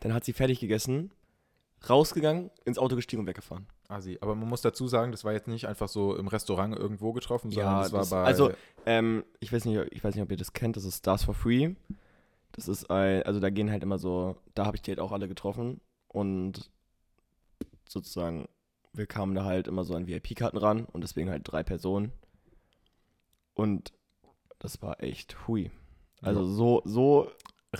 [0.00, 1.12] Dann hat sie fertig gegessen,
[1.88, 3.66] rausgegangen, ins Auto gestiegen und weggefahren.
[3.88, 4.18] Asi.
[4.20, 7.50] Aber man muss dazu sagen, das war jetzt nicht einfach so im Restaurant irgendwo getroffen,
[7.50, 8.24] sondern das war das- bei.
[8.24, 8.50] also
[8.84, 10.76] ähm, ich weiß nicht, ich weiß nicht, ob ihr das kennt.
[10.76, 11.74] Das ist Stars for Free.
[12.52, 15.12] Das ist ein, also da gehen halt immer so, da habe ich die halt auch
[15.12, 16.70] alle getroffen und
[17.88, 18.48] sozusagen,
[18.92, 22.12] wir kamen da halt immer so an VIP-Karten ran und deswegen halt drei Personen
[23.54, 23.92] und
[24.58, 25.70] das war echt hui.
[26.20, 27.30] Also so, so,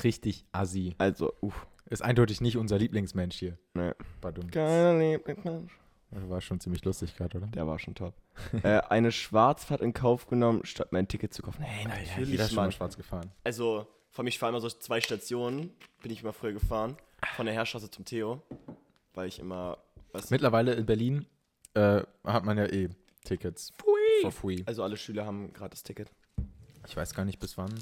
[0.04, 0.94] richtig assi.
[0.98, 1.66] also uff.
[1.86, 3.58] Ist eindeutig nicht unser Lieblingsmensch hier.
[3.72, 3.92] Nee.
[4.20, 4.50] Badum.
[4.50, 5.72] Keiner Lieblingsmensch.
[6.10, 7.46] War schon ziemlich lustig gerade, oder?
[7.48, 8.14] Der war schon top.
[8.62, 11.62] äh, eine Schwarzfahrt in Kauf genommen, statt mein Ticket zu kaufen.
[11.62, 13.30] Hey, natürlich, jeder ist schon mal schwarz gefahren.
[13.44, 15.70] Also, von mich fahren immer so zwei Stationen,
[16.02, 16.96] bin ich immer früher gefahren.
[17.36, 18.42] Von der Herrstraße zum Theo,
[19.14, 19.78] weil ich immer,
[20.12, 21.26] was, Mittlerweile in Berlin
[21.74, 22.88] äh, hat man ja eh
[23.24, 23.72] Tickets
[24.22, 24.62] for free.
[24.66, 26.10] also alle Schüler haben gerade das Ticket.
[26.88, 27.72] Ich weiß gar nicht, bis wann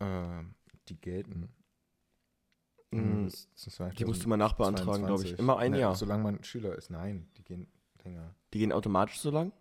[0.00, 0.44] äh,
[0.88, 1.48] die gelten.
[2.90, 5.38] Bis- bis Die musst du mal nachbeantragen, glaube ich.
[5.38, 5.94] Immer ein Ne, Jahr.
[5.96, 6.90] Solange man Schüler ist.
[6.90, 7.68] Nein, die gehen
[8.04, 8.34] länger.
[8.52, 9.52] Die gehen automatisch so lang?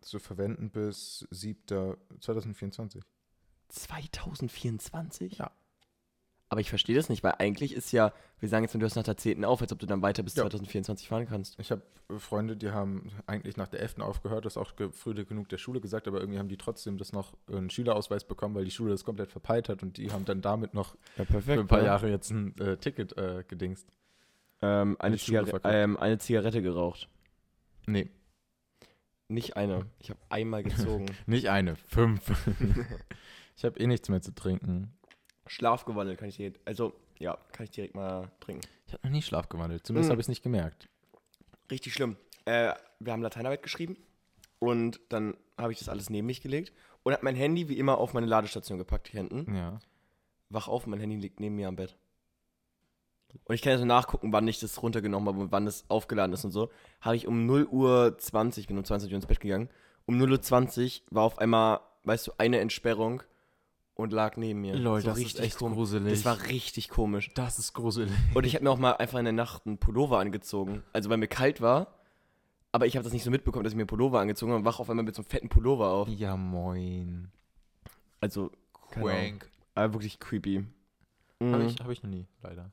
[0.00, 1.96] Zu verwenden bis 7.
[2.20, 3.02] 2024.
[3.68, 5.38] 2024?
[5.38, 5.50] Ja.
[6.50, 9.02] Aber ich verstehe das nicht, weil eigentlich ist ja, wir sagen jetzt, du hörst nach
[9.02, 9.44] der 10.
[9.44, 10.44] auf, als ob du dann weiter bis Ja.
[10.44, 11.58] 2024 fahren kannst.
[11.60, 11.82] Ich habe
[12.18, 14.00] Freunde, die haben eigentlich nach der 11.
[14.00, 16.96] aufgehört, das ist auch ge- früh genug der Schule gesagt, aber irgendwie haben die trotzdem
[16.96, 20.10] das noch äh, einen Schülerausweis bekommen, weil die Schule das komplett verpeilt hat und die
[20.10, 21.44] haben dann damit noch Ja, perfekt.
[21.44, 23.86] für ein paar Jahre jetzt ein äh, Ticket äh, gedingst.
[24.62, 25.60] Ähm, eine, verkauft.
[25.66, 27.08] ähm, eine Zigarette geraucht.
[27.86, 28.08] Nee,
[29.28, 29.84] Nicht eine.
[29.98, 31.06] Ich habe einmal gezogen.
[31.26, 32.22] nicht eine, fünf.
[33.56, 34.94] ich habe eh nichts mehr zu trinken.
[35.48, 38.62] Schlaf gewandelt, kann ich direkt, also, ja, kann ich direkt mal trinken.
[38.86, 40.12] Ich habe noch nie Schlaf gewandelt, zumindest Mm.
[40.12, 40.88] habe ich es nicht gemerkt.
[41.70, 42.16] Richtig schlimm.
[42.44, 43.96] Äh, wir haben Lateinarbeit geschrieben
[44.58, 47.98] und dann habe ich das alles neben mich gelegt und habe mein Handy wie immer
[47.98, 49.54] auf meine Ladestation gepackt, hier hinten.
[49.54, 49.78] Ja.
[50.50, 51.96] Wach auf, mein Handy liegt neben mir am Bett.
[53.44, 56.32] Und ich kann ja so nachgucken, wann ich das runtergenommen habe und wann es aufgeladen
[56.32, 56.70] ist und so.
[57.02, 59.68] Habe ich um 0 Uhr 20, bin um 20 Uhr ins Bett gegangen.
[60.06, 63.22] Um 0 Uhr 20 war auf einmal, weißt du, eine Entsperrung
[63.98, 64.76] und lag neben mir.
[64.76, 66.12] Lol, So das ist echt kom- gruselig.
[66.12, 67.32] Das war richtig komisch.
[67.34, 68.12] Das ist gruselig.
[68.34, 70.82] Und ich habe mir auch mal einfach in der Nacht einen Pullover angezogen.
[70.92, 71.98] Also weil mir kalt war.
[72.70, 74.64] Aber ich habe das nicht so mitbekommen, dass ich mir einen Pullover angezogen habe und
[74.64, 76.08] wach auf einmal mit so einem fetten Pullover auf.
[76.08, 77.30] Ja, moin.
[78.20, 78.52] Also.
[78.72, 79.50] Quank.
[79.74, 80.64] aber wirklich creepy.
[81.42, 81.66] Habe Mhm.
[81.68, 82.70] ich, hab ich noch nie, leider.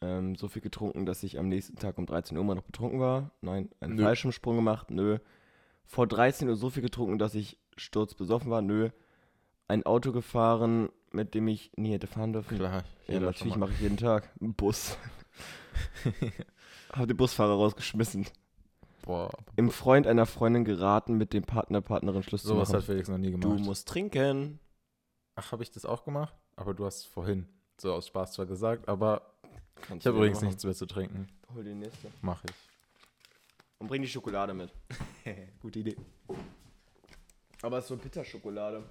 [0.00, 3.00] Ähm, so viel getrunken, dass ich am nächsten Tag um 13 Uhr mal noch betrunken
[3.00, 3.30] war.
[3.40, 3.98] Nein, einen.
[3.98, 4.90] Fallschirmsprung gemacht.
[4.90, 5.18] Nö.
[5.86, 8.62] Vor 13 Uhr so viel getrunken, dass ich sturzbesoffen war.
[8.62, 8.90] Nö.
[9.68, 12.58] Ein Auto gefahren, mit dem ich nie hätte fahren dürfen.
[12.58, 12.84] Klar.
[13.08, 14.30] Ja, natürlich mache ich jeden Tag.
[14.40, 14.96] Einen Bus.
[16.92, 18.26] Hab den Busfahrer rausgeschmissen.
[19.02, 22.78] Boah, Im Freund einer Freundin geraten, mit dem Partner, Partnerin Schluss zu sowas machen.
[22.78, 23.60] hat Felix noch nie Du gemacht.
[23.60, 24.60] musst trinken.
[25.34, 26.34] Ach, habe ich das auch gemacht?
[26.56, 27.46] Aber du hast es vorhin
[27.78, 29.34] so aus Spaß zwar gesagt, aber
[29.82, 30.46] Kannst ich habe du übrigens machen.
[30.46, 31.28] nichts mehr zu trinken.
[31.54, 32.08] Hol die nächste.
[32.22, 32.50] Mach ich.
[33.78, 34.70] Und bring die Schokolade mit.
[35.60, 35.96] Gute Idee.
[37.60, 38.84] Aber es ist so Bitterschokolade.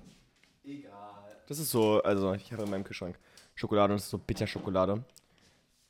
[0.64, 1.38] Egal.
[1.48, 3.18] Das ist so, also ich habe in meinem Kühlschrank
[3.56, 5.04] Schokolade und es ist so Bitterschokolade.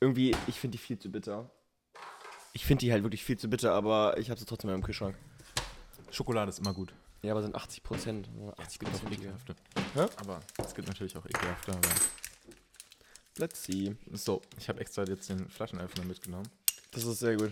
[0.00, 1.48] Irgendwie, ich finde die viel zu bitter.
[2.52, 4.84] Ich finde die halt wirklich viel zu bitter, aber ich habe sie trotzdem in meinem
[4.84, 5.16] Kühlschrank.
[6.10, 6.92] Schokolade ist immer gut.
[7.22, 8.28] Ja, aber sind 80 Prozent.
[8.66, 9.54] Es gibt auch ekelhafte.
[9.94, 10.06] Hä?
[10.16, 11.72] Aber es gibt natürlich auch ekelhafte.
[11.72, 11.88] Aber
[13.38, 13.96] Let's see.
[14.12, 16.48] so, ich habe extra jetzt den Flaschenöffner mitgenommen.
[16.92, 17.50] Das ist sehr gut.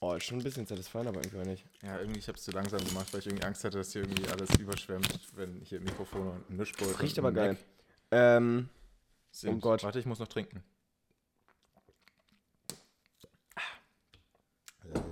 [0.00, 1.64] Oh, ist schon ein bisschen satisfying, aber irgendwie nicht.
[1.82, 4.02] Ja, irgendwie, ich habe es zu langsam gemacht, weil ich irgendwie Angst hatte, dass hier
[4.02, 7.02] irgendwie alles überschwemmt, wenn hier Mikrofone und ein Mischpult.
[7.02, 7.56] Riecht aber geil.
[8.12, 8.68] Ähm,
[9.32, 9.56] Sind.
[9.56, 9.82] Oh Gott.
[9.82, 10.62] Warte, ich muss noch trinken.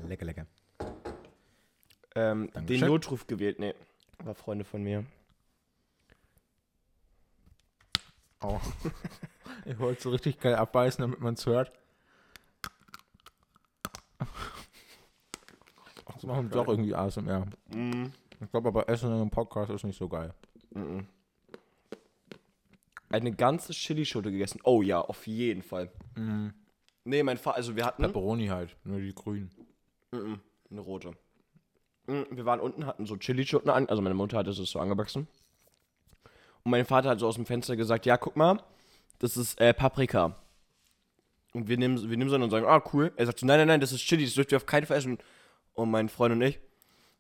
[0.07, 0.47] Lecker, lecker.
[2.15, 2.81] ähm, den.
[2.81, 3.59] Notruf gewählt.
[3.59, 3.75] Nee,
[4.23, 5.05] war Freunde von mir.
[8.41, 8.61] Oh.
[9.65, 11.73] ich wollte so richtig geil abbeißen, damit man es hört.
[16.27, 17.47] Machen wir doch irgendwie ASMR.
[17.75, 18.07] Mm.
[18.41, 20.35] Ich glaube aber Essen in einem Podcast ist nicht so geil.
[20.71, 21.07] Mhm.
[23.09, 24.61] Eine ganze Chilischote gegessen.
[24.65, 25.91] Oh ja, auf jeden Fall.
[26.17, 26.49] Mm.
[27.05, 29.51] Nee, mein Vater, also wir hatten Pepperoni halt, nur die grünen.
[30.11, 31.13] Mhm, eine rote.
[32.09, 35.29] Mhm, Wir waren unten, hatten so Chilischoten an, also meine Mutter hatte es so angewachsen.
[36.65, 38.61] Und mein Vater hat so aus dem Fenster gesagt, ja, guck mal,
[39.21, 40.37] das ist äh, Paprika.
[41.53, 43.13] Und wir nehmen, wir nehmen so und sagen, ah, cool.
[43.17, 44.99] Er sagt so, nein, nein, nein, das ist Chili, das dürft ihr auf keinen Fall
[44.99, 45.19] essen.
[45.77, 46.59] Und mein Freund und ich,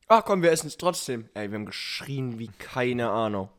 [0.08, 1.28] ach komm, wir essen es trotzdem.
[1.34, 3.50] Ey, wir haben geschrien wie keine Ahnung.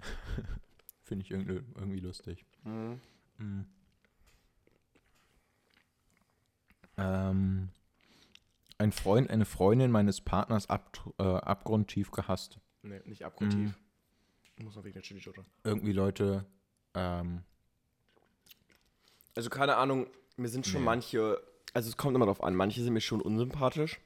[1.04, 2.44] Finde ich irgendwie, irgendwie lustig.
[2.64, 3.00] Mhm.
[3.38, 3.60] Mm.
[6.98, 7.68] Ähm,
[8.78, 12.58] ein Freund, eine Freundin meines Partners ab, äh, abgrundtief gehasst.
[12.82, 13.74] Nee, nicht abgrundtief.
[14.58, 14.64] Mhm.
[14.64, 15.44] Muss noch wegen der Chilischote.
[15.64, 16.44] Irgendwie Leute,
[16.94, 17.42] ähm,
[19.34, 20.06] Also keine Ahnung,
[20.36, 20.86] mir sind schon Nee.
[20.86, 21.40] manche,
[21.72, 23.98] also es kommt immer drauf an, manche sind mir schon unsympathisch.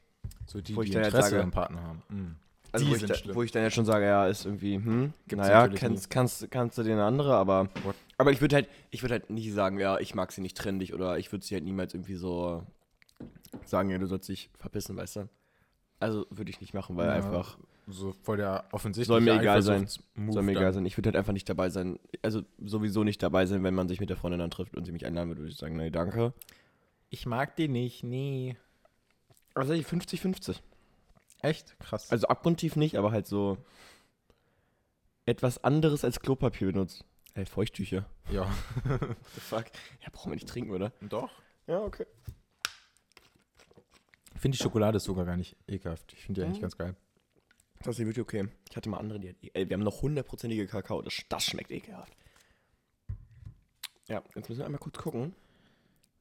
[0.46, 2.02] So die, Wo ich die dann jetzt Interesse sage- am Partner haben.
[2.08, 2.36] Mm.
[2.72, 5.12] Also Die wo ich, da, wo ich dann jetzt schon sage, ja, ist irgendwie, hm,
[5.28, 7.94] Gibt's naja, kannst, kannst, kannst du dir eine andere, aber, What?
[8.18, 10.92] aber ich würde halt, ich würde halt nie sagen, ja, ich mag sie nicht trendig
[10.92, 12.64] oder ich würde sie halt niemals irgendwie so
[13.64, 15.28] sagen, ja, du sollst dich verpissen, weißt du?
[16.00, 17.56] Also würde ich nicht machen, weil Ja, einfach,
[17.86, 19.86] So voll der offensichtliche Soll mir egal sein.
[19.86, 20.62] Soll mir dann.
[20.62, 23.74] egal sein, ich würde halt einfach nicht dabei sein, also sowieso nicht dabei sein, wenn
[23.74, 25.76] man sich mit der Freundin dann trifft und sie mich einladen würde, würde ich sagen,
[25.76, 26.32] nee, danke.
[27.10, 28.56] Ich mag die nicht, nee.
[29.54, 30.60] Also 50-50.
[31.42, 31.78] Echt?
[31.80, 32.10] Krass.
[32.10, 33.58] Also abgrundtief nicht, aber halt so
[35.26, 37.04] etwas anderes als Klopapier benutzt.
[37.34, 38.06] Ey, Feuchttücher.
[38.30, 38.50] ja.
[38.84, 39.64] The fuck?
[40.02, 40.92] Ja, brauchen wir nicht trinken, oder?
[41.00, 41.30] Doch.
[41.66, 42.06] Ja, okay.
[44.34, 46.12] Ich finde die Schokolade ist sogar gar nicht ekelhaft.
[46.12, 46.62] Ich finde die eigentlich Mhm.
[46.62, 46.96] ganz geil.
[47.82, 48.48] Das ist wirklich okay.
[48.70, 49.54] Ich hatte mal andere, die.
[49.54, 51.02] Ey, wir haben noch hundertprozentige Kakao.
[51.02, 52.16] Das, das schmeckt ekelhaft.
[54.08, 55.34] Ja, jetzt müssen wir einmal kurz gucken.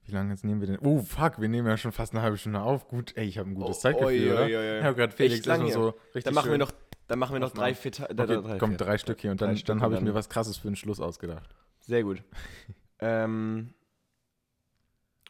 [0.05, 0.79] Wie lange jetzt nehmen wir denn?
[0.79, 2.87] Oh, fuck, wir nehmen ja schon fast eine halbe Stunde auf.
[2.87, 4.41] Gut, ey, ich habe ein gutes Oh, Zeitgefühl, oi, oder?
[4.43, 4.77] oi, oi, oi.
[4.79, 6.71] Ich habe gerade Felix erstmal so richtig Dann machen wir noch,
[7.07, 8.77] dann machen wir noch drei, vier, Okay, drei, drei, komm, vier.
[8.77, 11.55] drei Stück hier und dann, dann habe ich mir was krasses für den Schluss ausgedacht.
[11.79, 12.21] Sehr gut.
[12.99, 13.73] ähm,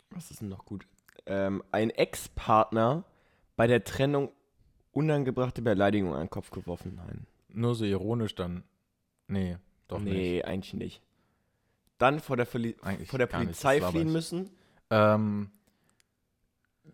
[0.09, 0.87] was ist denn noch gut?
[1.25, 3.03] Ähm, ein Ex-Partner
[3.55, 4.31] bei der Trennung
[4.91, 6.95] unangebrachte Beleidigung an den Kopf geworfen.
[6.95, 7.27] Nein.
[7.49, 8.63] Nur so ironisch dann.
[9.27, 9.57] Nee,
[9.87, 11.01] doch nee, eigentlich nicht.
[11.97, 14.49] Dann vor der, Verli Eigentlich vor der nicht, Polizei fliehen müssen.
[14.95, 15.51] Ähm,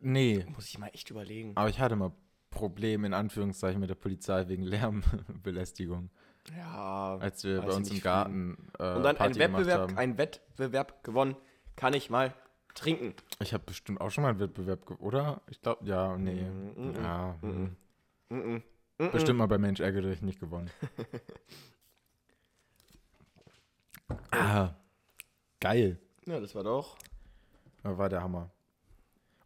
[0.02, 1.52] nee, Muss ich mal echt überlegen.
[1.56, 2.12] aber ich hatte mal
[2.50, 6.10] Probleme in Anführungszeichen mit der Polizei wegen Lärmbelästigung,
[6.56, 7.18] Ja.
[7.20, 11.04] als wir bei uns im Garten äh, Und dann ein Party gemacht Wettbewerb, ein Wettbewerb
[11.04, 11.36] gewonnen.
[11.76, 12.34] Kann ich mal
[12.74, 13.14] trinken.
[13.40, 15.42] Ich habe bestimmt auch schon mal einen Wettbewerb, ge- oder?
[15.50, 16.42] Ich glaube, ja, nee.
[16.44, 17.76] Mm, mm, ja, mm, mm.
[18.32, 18.62] Mm
[19.00, 19.10] -mm.
[19.12, 20.70] Bestimmt mal bei Mensch ärgere dich nicht gewonnen.
[24.32, 24.74] ah,
[25.60, 26.00] geil.
[26.26, 26.98] Ja, das war doch.
[27.90, 28.52] Das war der Hammer.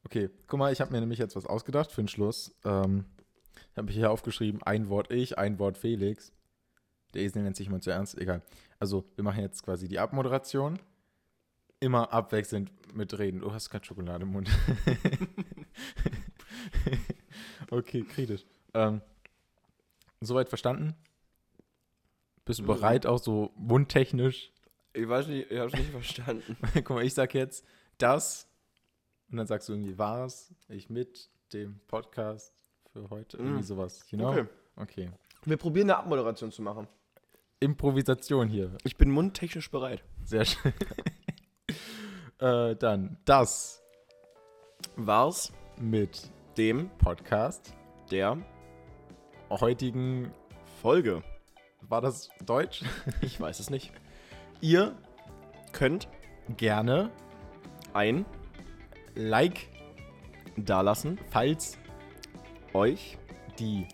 [0.06, 2.54] Okay, guck mal, ich habe mir nämlich jetzt was ausgedacht für den Schluss.
[2.66, 3.06] Ähm,
[3.78, 6.34] Habe ich hier aufgeschrieben, ein Wort ich, ein Wort Felix.
[7.14, 8.42] Der Esel nennt sich immer zu ernst, egal.
[8.80, 10.80] Also, wir machen jetzt quasi die Abmoderation.
[11.80, 13.40] Immer abwechselnd mit reden.
[13.40, 14.50] Du hast gerade Schokolade im Mund.
[17.72, 18.46] okay, kritisch.
[18.74, 19.02] Ähm,
[20.22, 20.96] soweit verstanden?
[22.46, 22.68] Bist du Mhm.
[22.68, 24.52] bereit, auch so mundtechnisch?
[24.94, 26.58] Ich weiß nicht, ich hab's nicht verstanden.
[26.74, 27.66] Guck mal, ich sag jetzt
[27.98, 28.48] das
[29.32, 32.54] und dann sagst du irgendwie was, ich mit dem Podcast
[32.92, 33.64] für heute, irgendwie Mm.
[33.64, 34.30] sowas, you know?
[34.32, 34.46] Okay.
[34.76, 35.12] Okay.
[35.46, 36.88] Wir probieren eine Abmoderation zu machen.
[37.60, 40.04] Improvisation hier, Ich bin mundtechnisch bereit.
[40.24, 40.74] sehr schön.
[42.40, 43.82] äh, dann das
[44.96, 47.74] War's mit dem Podcast.
[48.12, 48.38] der
[49.50, 50.32] Heutigen,
[50.82, 51.24] Folge?
[51.82, 52.84] war das Deutsch?
[53.22, 53.92] Ich weiß es nicht.
[54.62, 54.96] Ihr
[55.72, 56.08] Könnt
[56.58, 57.10] gerne
[57.94, 58.26] ein
[59.16, 59.70] Like,
[60.58, 61.78] dalassen, falls
[62.74, 63.18] euch
[63.60, 63.88] die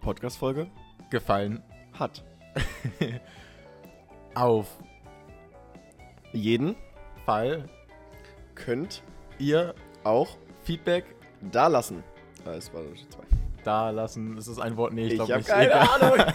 [0.00, 0.68] Podcast-Folge
[1.10, 2.24] gefallen hat.
[4.34, 4.78] auf
[6.32, 6.76] Jeden
[7.26, 7.68] Fall
[8.54, 9.02] könnt
[9.38, 11.04] ihr auch Feedback
[11.40, 12.02] dalassen.
[12.44, 13.41] Ah, es war zwei.
[13.64, 14.36] Da lassen.
[14.36, 15.48] Das ist ein Wort, nee, ich Ich, glaube nicht.
[15.48, 15.88] keine Egal.
[16.00, 16.26] Ahnung.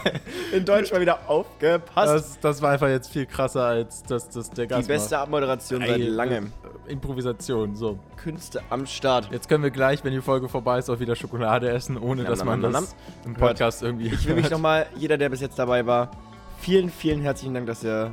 [0.52, 2.08] In Deutsch mal wieder aufgepasst.
[2.14, 5.80] Das, das war einfach jetzt viel krasser als das, das der Die Gast beste Abmoderation
[5.80, 5.90] macht.
[5.90, 6.52] seit langem.
[6.86, 7.98] äh, Improvisation, so.
[8.16, 9.28] Künste am Start.
[9.30, 12.30] Jetzt können wir gleich, wenn die Folge vorbei ist, auch wieder Schokolade essen, ohne Nam,
[12.30, 14.52] dass nam, man nam, das im Podcast irgendwie Ich will mich hört.
[14.52, 16.10] nochmal, jeder, der bis jetzt dabei war,
[16.60, 18.10] vielen, vielen herzlichen Dank, dass ihr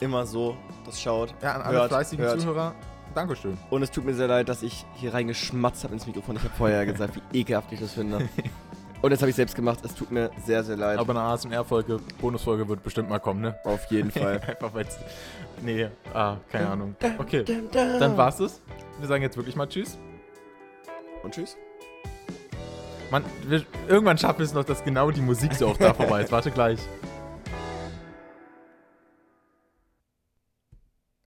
[0.00, 1.32] immer so das schaut.
[1.42, 2.40] Ja, an alle hört, fleißigen hört.
[2.40, 2.74] Zuhörer,
[3.16, 3.56] Dankeschön.
[3.70, 6.36] Und es tut mir sehr leid, dass ich hier reingeschmatzt habe ins Mikrofon.
[6.36, 8.28] Ich habe vorher gesagt, wie ekelhaft ich das finde.
[9.02, 9.78] Und jetzt habe ich selbst gemacht.
[9.84, 10.98] Es tut mir sehr, sehr leid.
[10.98, 13.58] Aber eine ASMR-Folge, Bonusfolge wird bestimmt mal kommen, ne?
[13.64, 14.40] Auf jeden Fall.
[14.46, 14.98] Einfach weil es.
[15.62, 16.94] Nee, ah, keine Ahnung.
[17.16, 18.60] Okay, dann war's es.
[18.98, 19.98] Wir sagen jetzt wirklich mal Tschüss.
[21.22, 21.56] Und tschüss.
[23.10, 26.22] Mann, wir, irgendwann schaffen wir es noch, dass genau die Musik so auch da vorbei
[26.22, 26.32] ist.
[26.32, 26.80] Warte gleich.